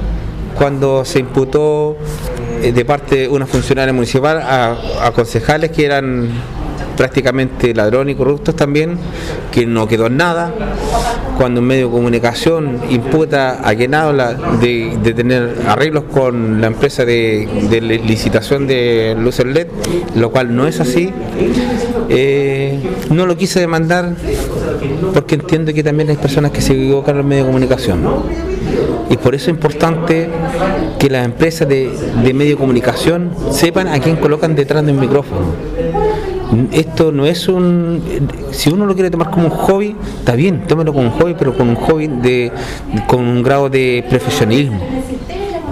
[0.56, 1.96] cuando se imputó
[2.62, 6.30] eh, de parte de una funcionaria municipal a, a concejales que eran
[6.96, 8.98] prácticamente ladrones y corruptos también,
[9.52, 10.52] que no quedó en nada.
[11.36, 16.68] Cuando un medio de comunicación imputa a quien habla de, de tener arreglos con la
[16.68, 19.66] empresa de, de licitación de luces LED,
[20.14, 21.12] lo cual no es así,
[22.08, 24.14] eh, no lo quise demandar
[25.12, 28.00] porque entiendo que también hay personas que se equivocan en los medios de comunicación.
[29.10, 30.28] Y por eso es importante
[30.98, 31.90] que las empresas de,
[32.22, 35.75] de medio de comunicación sepan a quién colocan detrás del micrófono
[36.72, 38.02] esto no es un
[38.52, 41.56] si uno lo quiere tomar como un hobby está bien tómelo como un hobby pero
[41.56, 42.52] con un hobby de
[43.06, 44.80] con un grado de profesionalismo.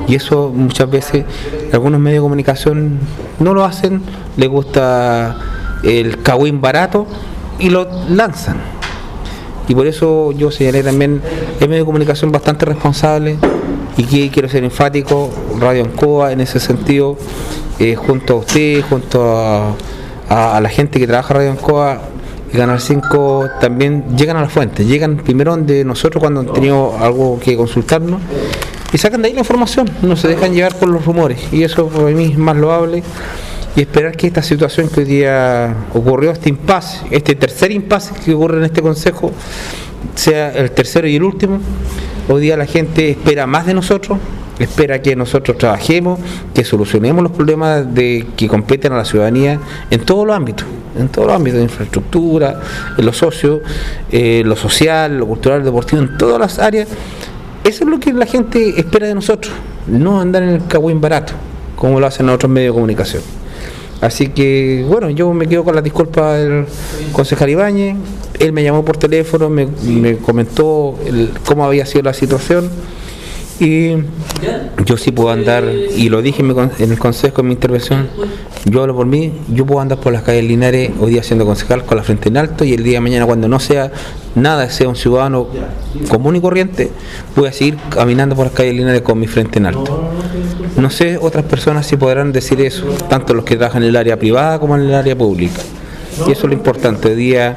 [0.07, 1.25] Y eso muchas veces
[1.73, 2.99] algunos medios de comunicación
[3.39, 4.03] no lo hacen
[4.37, 5.37] les gusta
[5.83, 7.07] el cagüín barato
[7.59, 8.57] y lo lanzan.
[9.69, 11.23] Y por eso yo señalé también
[11.61, 13.39] el medio de comunicación bastante responsable
[13.97, 17.17] y que quiero ser enfático Radio Ancoa en ese sentido
[17.79, 19.75] eh, junto a usted junto a
[20.29, 22.01] a, la gente que trabaja Radio Ancoa
[22.53, 26.97] y Canal 5 también llegan a la fuente, llegan primero donde nosotros cuando han tenido
[26.99, 28.21] algo que consultarnos
[28.93, 31.89] y sacan de ahí la información, no se dejan llevar por los rumores y eso
[31.89, 33.03] para mí es más loable
[33.77, 38.33] y esperar que esta situación que hoy día ocurrió, este impasse, este tercer impasse que
[38.33, 39.33] ocurre en este consejo,
[40.15, 41.59] sea el tercero y el último.
[42.29, 44.19] Hoy día la gente espera más de nosotros,
[44.59, 46.21] espera que nosotros trabajemos,
[46.53, 50.67] que solucionemos los problemas de que competen a la ciudadanía en todos los ámbitos,
[50.99, 52.61] en todos los ámbitos de infraestructura,
[52.97, 53.63] en lo socio,
[54.11, 56.89] eh, lo social, lo cultural, lo deportivo, en todas las áreas.
[57.65, 59.53] Eso es lo que la gente espera de nosotros,
[59.87, 61.33] no andar en el cagüín barato,
[61.77, 63.23] como lo hacen otros medios de comunicación.
[64.01, 66.67] Así que, bueno, yo me quedo con la disculpa del
[67.13, 67.97] concejal Ibáñez.
[68.39, 70.99] Él me llamó por teléfono, me, me comentó
[71.47, 72.69] cómo había sido la situación
[73.61, 73.95] Y
[74.85, 78.09] yo sí puedo andar, y lo dije en el consejo en mi intervención,
[78.65, 81.85] yo hablo por mí, yo puedo andar por las calles Linares hoy día siendo concejal
[81.85, 83.93] con la frente en alto y el día de mañana cuando no sea
[84.35, 85.47] nada, sea un ciudadano
[86.09, 86.91] común y corriente,
[87.37, 90.11] voy a seguir caminando por las calles Linares con mi frente en alto.
[90.77, 94.19] No sé otras personas si podrán decir eso, tanto los que trabajan en el área
[94.19, 95.61] privada como en el área pública.
[96.27, 97.09] Y eso es lo importante.
[97.09, 97.57] Hoy día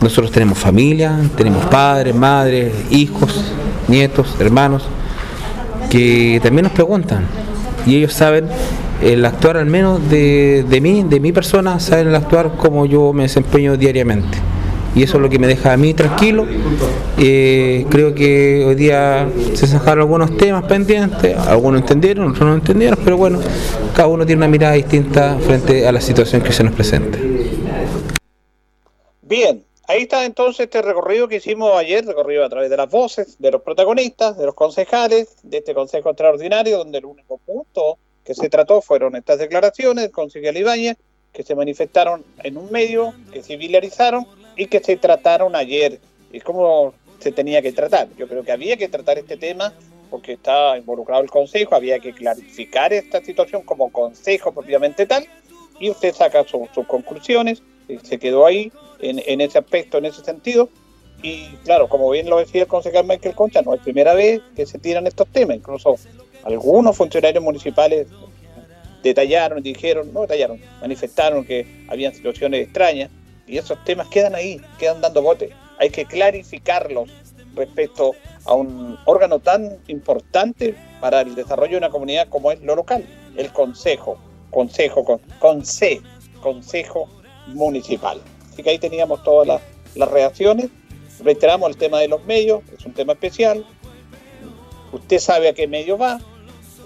[0.00, 3.52] nosotros tenemos familia, tenemos padres, madres, hijos,
[3.88, 4.84] nietos, hermanos,
[5.92, 7.26] que también nos preguntan.
[7.86, 8.48] Y ellos saben
[9.02, 13.12] el actuar al menos de, de mí, de mi persona, saben el actuar como yo
[13.12, 14.38] me desempeño diariamente
[14.94, 16.46] y eso es lo que me deja a mí tranquilo.
[17.18, 22.98] Eh, creo que hoy día se sacaron algunos temas pendientes, algunos entendieron, otros no entendieron,
[23.04, 23.40] pero bueno,
[23.94, 27.18] cada uno tiene una mirada distinta frente a la situación que se nos presenta.
[29.22, 33.36] Bien, ahí está entonces este recorrido que hicimos ayer, recorrido a través de las voces,
[33.38, 38.34] de los protagonistas, de los concejales, de este Consejo Extraordinario, donde el único punto que
[38.34, 40.96] se trató fueron estas declaraciones del concejal Ibáñez,
[41.32, 44.26] que se manifestaron en un medio, que civilizaron
[44.56, 45.98] y que se trataron ayer.
[46.32, 48.08] ¿Y cómo se tenía que tratar?
[48.16, 49.74] Yo creo que había que tratar este tema
[50.10, 55.26] porque está involucrado el Consejo, había que clarificar esta situación como Consejo propiamente tal,
[55.80, 57.62] y usted saca sus conclusiones,
[58.02, 60.68] se quedó ahí en, ese aspecto, en ese sentido,
[61.22, 64.66] y claro, como bien lo decía el concejal Michael Concha, no es primera vez que
[64.66, 65.96] se tiran estos temas, incluso
[66.44, 68.08] algunos funcionarios municipales
[69.02, 73.10] detallaron, dijeron, no detallaron, manifestaron que habían situaciones extrañas,
[73.46, 75.50] y esos temas quedan ahí, quedan dando bote.
[75.78, 77.10] Hay que clarificarlos
[77.54, 78.12] respecto
[78.44, 83.04] a un órgano tan importante para el desarrollo de una comunidad como es lo local,
[83.36, 84.16] el consejo,
[84.50, 85.20] consejo con,
[86.40, 87.08] consejo
[87.48, 88.20] municipal.
[88.52, 89.60] Así que ahí teníamos todas
[89.94, 90.68] las, reacciones.
[91.22, 93.64] Reiteramos el tema de los medios, es un tema especial.
[94.92, 96.18] Usted sabe a qué medio va,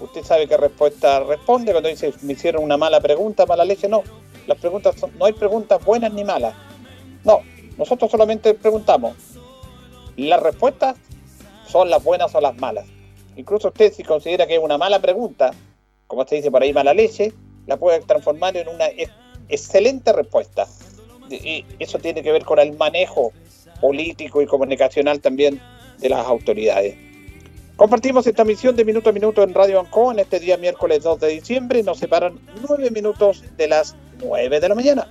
[0.01, 1.71] usted sabe qué respuesta responde.
[1.71, 4.03] Cuando dice, me hicieron una mala pregunta, mala leche, no
[4.47, 6.55] las preguntas no hay preguntas buenas ni malas.
[7.23, 7.41] No,
[7.77, 9.15] nosotros solamente preguntamos.
[10.15, 10.97] Las respuestas
[11.67, 12.85] son las buenas o las malas.
[13.35, 15.51] Incluso usted si considera que es una mala pregunta,
[16.07, 17.33] como se dice por ahí mala leche,
[17.67, 18.87] la puede transformar en una
[19.49, 20.67] excelente respuesta.
[21.29, 23.33] Y eso tiene que ver con el manejo
[23.81, 25.61] político y comunicacional también
[25.99, 26.95] de las autoridades.
[27.75, 31.19] Compartimos esta misión de minuto a minuto en Radio Anco en este día miércoles 2
[31.19, 31.83] de diciembre.
[31.83, 35.07] Nos separan nueve minutos de las 9 de la mañana.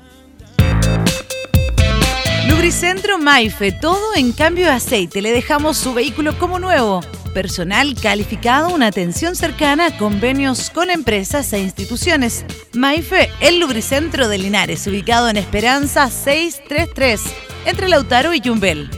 [2.49, 5.20] Lubricentro Maife, todo en cambio de aceite.
[5.20, 7.01] Le dejamos su vehículo como nuevo.
[7.34, 12.44] Personal calificado, una atención cercana, convenios con empresas e instituciones.
[12.72, 17.22] Maife, el lubricentro de Linares, ubicado en Esperanza 633,
[17.66, 18.90] entre Lautaro y Yumbel.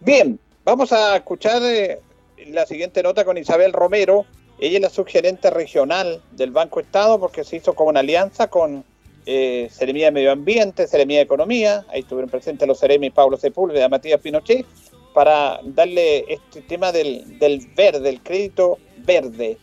[0.00, 2.00] Bien, vamos a escuchar eh,
[2.46, 4.24] la siguiente nota con Isabel Romero,
[4.60, 8.84] ella es la subgerente regional del Banco Estado porque se hizo como una alianza con
[9.30, 14.22] eh, de Medio Ambiente, Seremía de Economía, ahí estuvieron presentes los Seremi Pablo Sepúlveda, Matías
[14.22, 14.64] Pinochet,
[15.12, 19.58] para darle este tema del, del verde, el crédito verde,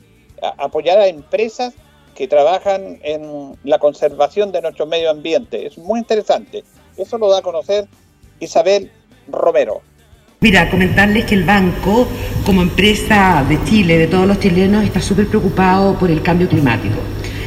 [0.59, 1.73] apoyar a empresas
[2.13, 5.65] que trabajan en la conservación de nuestro medio ambiente.
[5.65, 6.63] Es muy interesante.
[6.95, 7.87] Eso lo da a conocer
[8.39, 8.91] Isabel
[9.27, 9.81] Romero.
[10.41, 12.07] Mira, comentarles que el banco,
[12.45, 16.97] como empresa de Chile, de todos los chilenos, está súper preocupado por el cambio climático.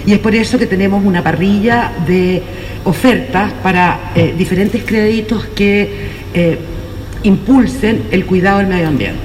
[0.08, 2.42] Y es por eso que tenemos una parrilla de
[2.84, 5.86] ofertas para eh, diferentes créditos que
[6.32, 6.58] eh,
[7.24, 9.20] impulsen el cuidado del medio ambiente.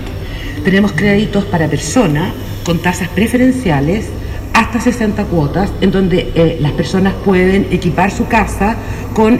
[0.65, 2.33] Tenemos créditos para personas
[2.65, 4.07] con tasas preferenciales
[4.53, 8.75] hasta 60 cuotas, en donde eh, las personas pueden equipar su casa
[9.13, 9.39] con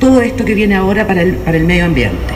[0.00, 2.34] todo esto que viene ahora para el, para el medio ambiente.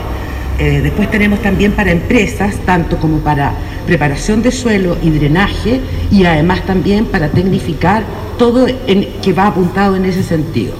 [0.61, 3.55] Eh, después tenemos también para empresas, tanto como para
[3.87, 5.81] preparación de suelo y drenaje,
[6.11, 8.05] y además también para tecnificar
[8.39, 10.75] todo que va apuntado en ese sentido.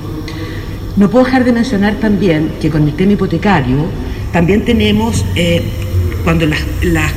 [0.97, 3.87] No puedo dejar de mencionar también que con el tema hipotecario
[4.33, 5.62] también tenemos, eh,
[6.24, 7.11] cuando las, las,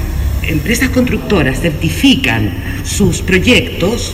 [0.44, 2.52] empresas constructoras certifican
[2.84, 4.14] sus proyectos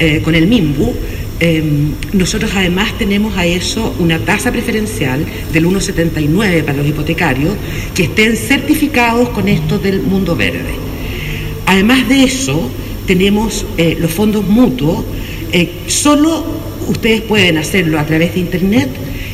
[0.00, 0.92] eh, con el MIMBU,
[1.40, 7.54] Em, nosotros además tenemos a eso una tasa preferencial del 1,79 para los hipotecarios
[7.94, 10.74] que estén certificados con esto del mundo verde.
[11.66, 12.68] Además de eso,
[13.06, 15.04] tenemos eh, los fondos mutuos.
[15.52, 16.44] Eh, solo
[16.88, 18.88] ustedes pueden hacerlo a través de Internet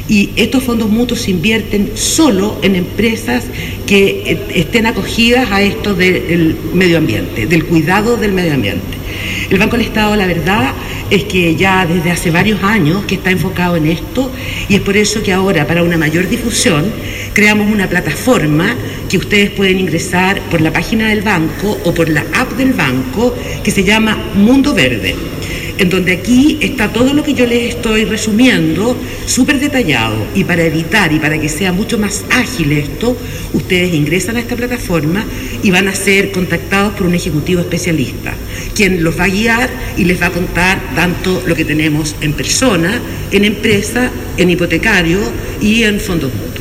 [0.07, 3.45] y estos fondos mutuos se invierten solo en empresas
[3.87, 9.04] que eh, estén acogidas a esto del medio ambiente, del cuidado del medio ambiente.
[9.51, 10.73] El Banco del Estado, la verdad,
[11.11, 14.33] es que ya desde hace varios años que está enfocado en esto
[14.69, 16.93] y es por eso que ahora para una mayor difusión
[17.33, 18.75] creamos una plataforma
[19.09, 23.35] que ustedes pueden ingresar por la página del banco o por la app del banco
[23.63, 25.15] que se llama Mundo Verde
[25.79, 28.97] en donde aquí está todo lo que yo les estoy resumiendo,
[29.27, 33.17] súper detallado, y para evitar y para que sea mucho más ágil esto,
[33.53, 35.25] ustedes ingresan a esta plataforma
[35.63, 38.35] y van a ser contactados por un ejecutivo especialista,
[38.75, 42.33] quien los va a guiar y les va a contar tanto lo que tenemos en
[42.33, 43.01] persona,
[43.31, 45.21] en empresa, en hipotecario
[45.61, 46.54] y en fondos mutuos.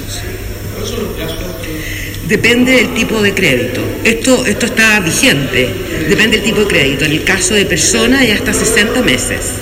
[2.28, 3.82] Depende del tipo de crédito.
[4.04, 5.70] Esto, esto está vigente.
[6.08, 7.06] Depende del tipo de crédito.
[7.06, 9.56] En el caso de personas es hasta 60 meses.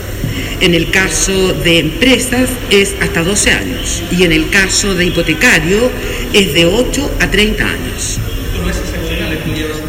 [0.60, 4.04] En el caso de empresas es hasta 12 años.
[4.12, 5.90] Y en el caso de hipotecario
[6.34, 8.20] es de 8 a 30 años.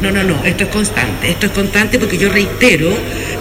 [0.00, 1.30] No, no, no, esto es constante.
[1.30, 2.90] Esto es constante porque yo reitero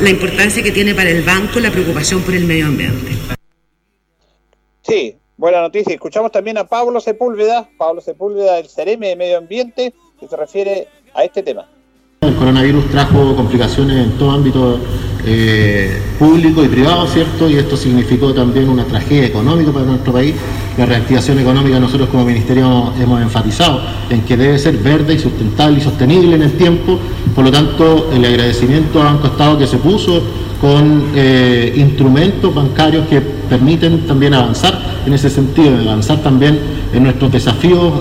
[0.01, 3.13] la importancia que tiene para el banco la preocupación por el medio ambiente.
[4.86, 5.95] Sí, Buena noticia.
[5.95, 10.87] Escuchamos también a Pablo Sepúlveda, Pablo Sepúlveda del CEREME de Medio Ambiente, que se refiere
[11.15, 11.65] a este tema.
[12.21, 14.77] El coronavirus trajo complicaciones en todo ámbito
[15.25, 17.49] eh, público y privado, ¿cierto?
[17.49, 20.35] Y esto significó también una tragedia económica para nuestro país.
[20.82, 25.77] La reactivación económica nosotros como ministerio hemos enfatizado en que debe ser verde y sustentable
[25.77, 26.97] y sostenible en el tiempo.
[27.36, 30.23] Por lo tanto, el agradecimiento al Banco Estado que se puso
[30.59, 36.57] con eh, instrumentos bancarios que permiten también avanzar en ese sentido, avanzar también
[36.91, 37.93] en nuestros desafíos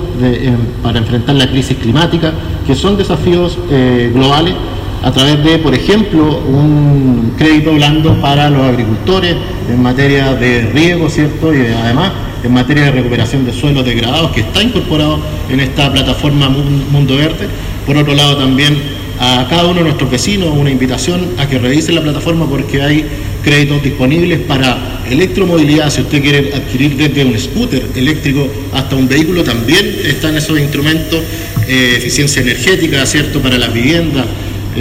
[0.83, 2.33] para enfrentar la crisis climática,
[2.67, 4.55] que son desafíos eh, globales,
[5.03, 9.37] a través de, por ejemplo, un crédito blando para los agricultores
[9.69, 11.55] en materia de riego, ¿cierto?
[11.55, 12.13] Y además
[12.43, 15.21] en materia de recuperación de suelos degradados, que está incorporado
[15.51, 17.49] en esta plataforma Mundo Verde.
[17.87, 18.77] Por otro lado, también
[19.19, 23.05] a cada uno de nuestros vecinos una invitación a que revisen la plataforma porque hay
[23.45, 29.45] créditos disponibles para electromovilidad, si usted quiere adquirir desde un scooter eléctrico hasta un vehículo,
[29.45, 31.21] también están esos instrumentos,
[31.69, 34.25] eh, eficiencia energética, ¿cierto?, para las viviendas.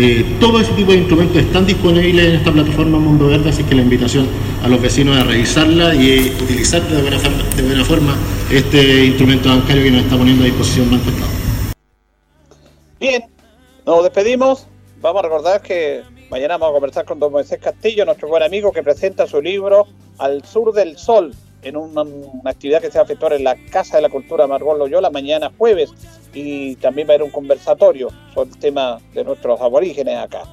[0.01, 3.75] Eh, todo ese tipo de instrumentos están disponibles en esta plataforma Mundo Verde, así que
[3.75, 4.29] la invitación
[4.63, 8.15] a los vecinos a revisarla y utilizar de buena, de buena forma
[8.49, 11.31] este instrumento bancario que nos está poniendo a disposición Banco Estado.
[12.97, 13.25] Bien,
[13.85, 14.67] nos despedimos.
[15.01, 18.71] Vamos a recordar que mañana vamos a conversar con don Moisés Castillo, nuestro buen amigo
[18.71, 19.85] que presenta su libro
[20.17, 22.03] Al Sur del Sol, en una,
[22.45, 25.51] actividad que se va a efectuar en la Casa de la Cultura Margot Loyola mañana
[25.57, 25.91] jueves.
[26.33, 30.43] Y también va a haber un conversatorio sobre el tema de nuestros aborígenes acá.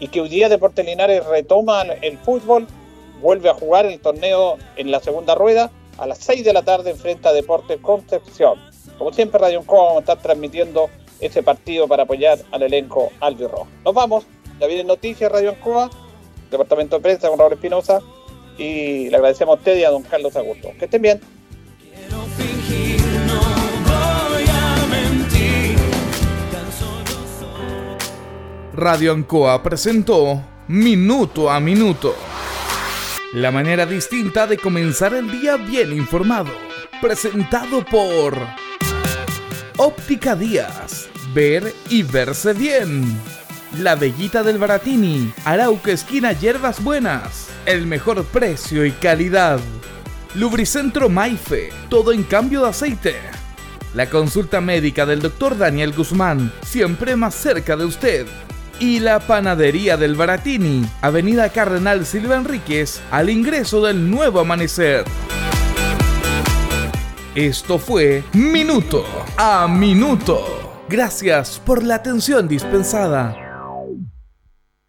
[0.00, 2.66] Y que hoy día Deportes Linares retoma el fútbol,
[3.20, 6.90] vuelve a jugar el torneo en la segunda rueda a las 6 de la tarde
[6.90, 8.58] enfrenta a Deportes Concepción.
[8.96, 10.88] Como siempre, Radio Encoa vamos a estar transmitiendo
[11.20, 13.68] ese partido para apoyar al elenco albirrojo.
[13.84, 14.24] Nos vamos,
[14.58, 15.90] ya viene Noticias Radio Ancoa,
[16.50, 18.00] Departamento de Prensa con Raúl Espinosa
[18.60, 20.70] y le agradecemos a usted y a don Carlos Augusto.
[20.78, 21.20] Que estén bien.
[28.74, 32.14] Radio Ancoa presentó Minuto a Minuto.
[33.32, 36.52] La manera distinta de comenzar el día bien informado.
[37.00, 38.36] Presentado por
[39.78, 43.39] Óptica Díaz ver y verse bien.
[43.78, 49.60] La Bellita del Baratini, Arauca Esquina Hierbas Buenas, el mejor precio y calidad.
[50.34, 53.14] Lubricentro Maife, todo en cambio de aceite.
[53.94, 55.56] La consulta médica del Dr.
[55.56, 58.26] Daniel Guzmán, siempre más cerca de usted.
[58.80, 65.04] Y la panadería del Baratini, Avenida Cardenal Silva Enríquez, al ingreso del nuevo amanecer.
[67.36, 69.04] Esto fue Minuto
[69.36, 70.82] a Minuto.
[70.88, 73.49] Gracias por la atención dispensada.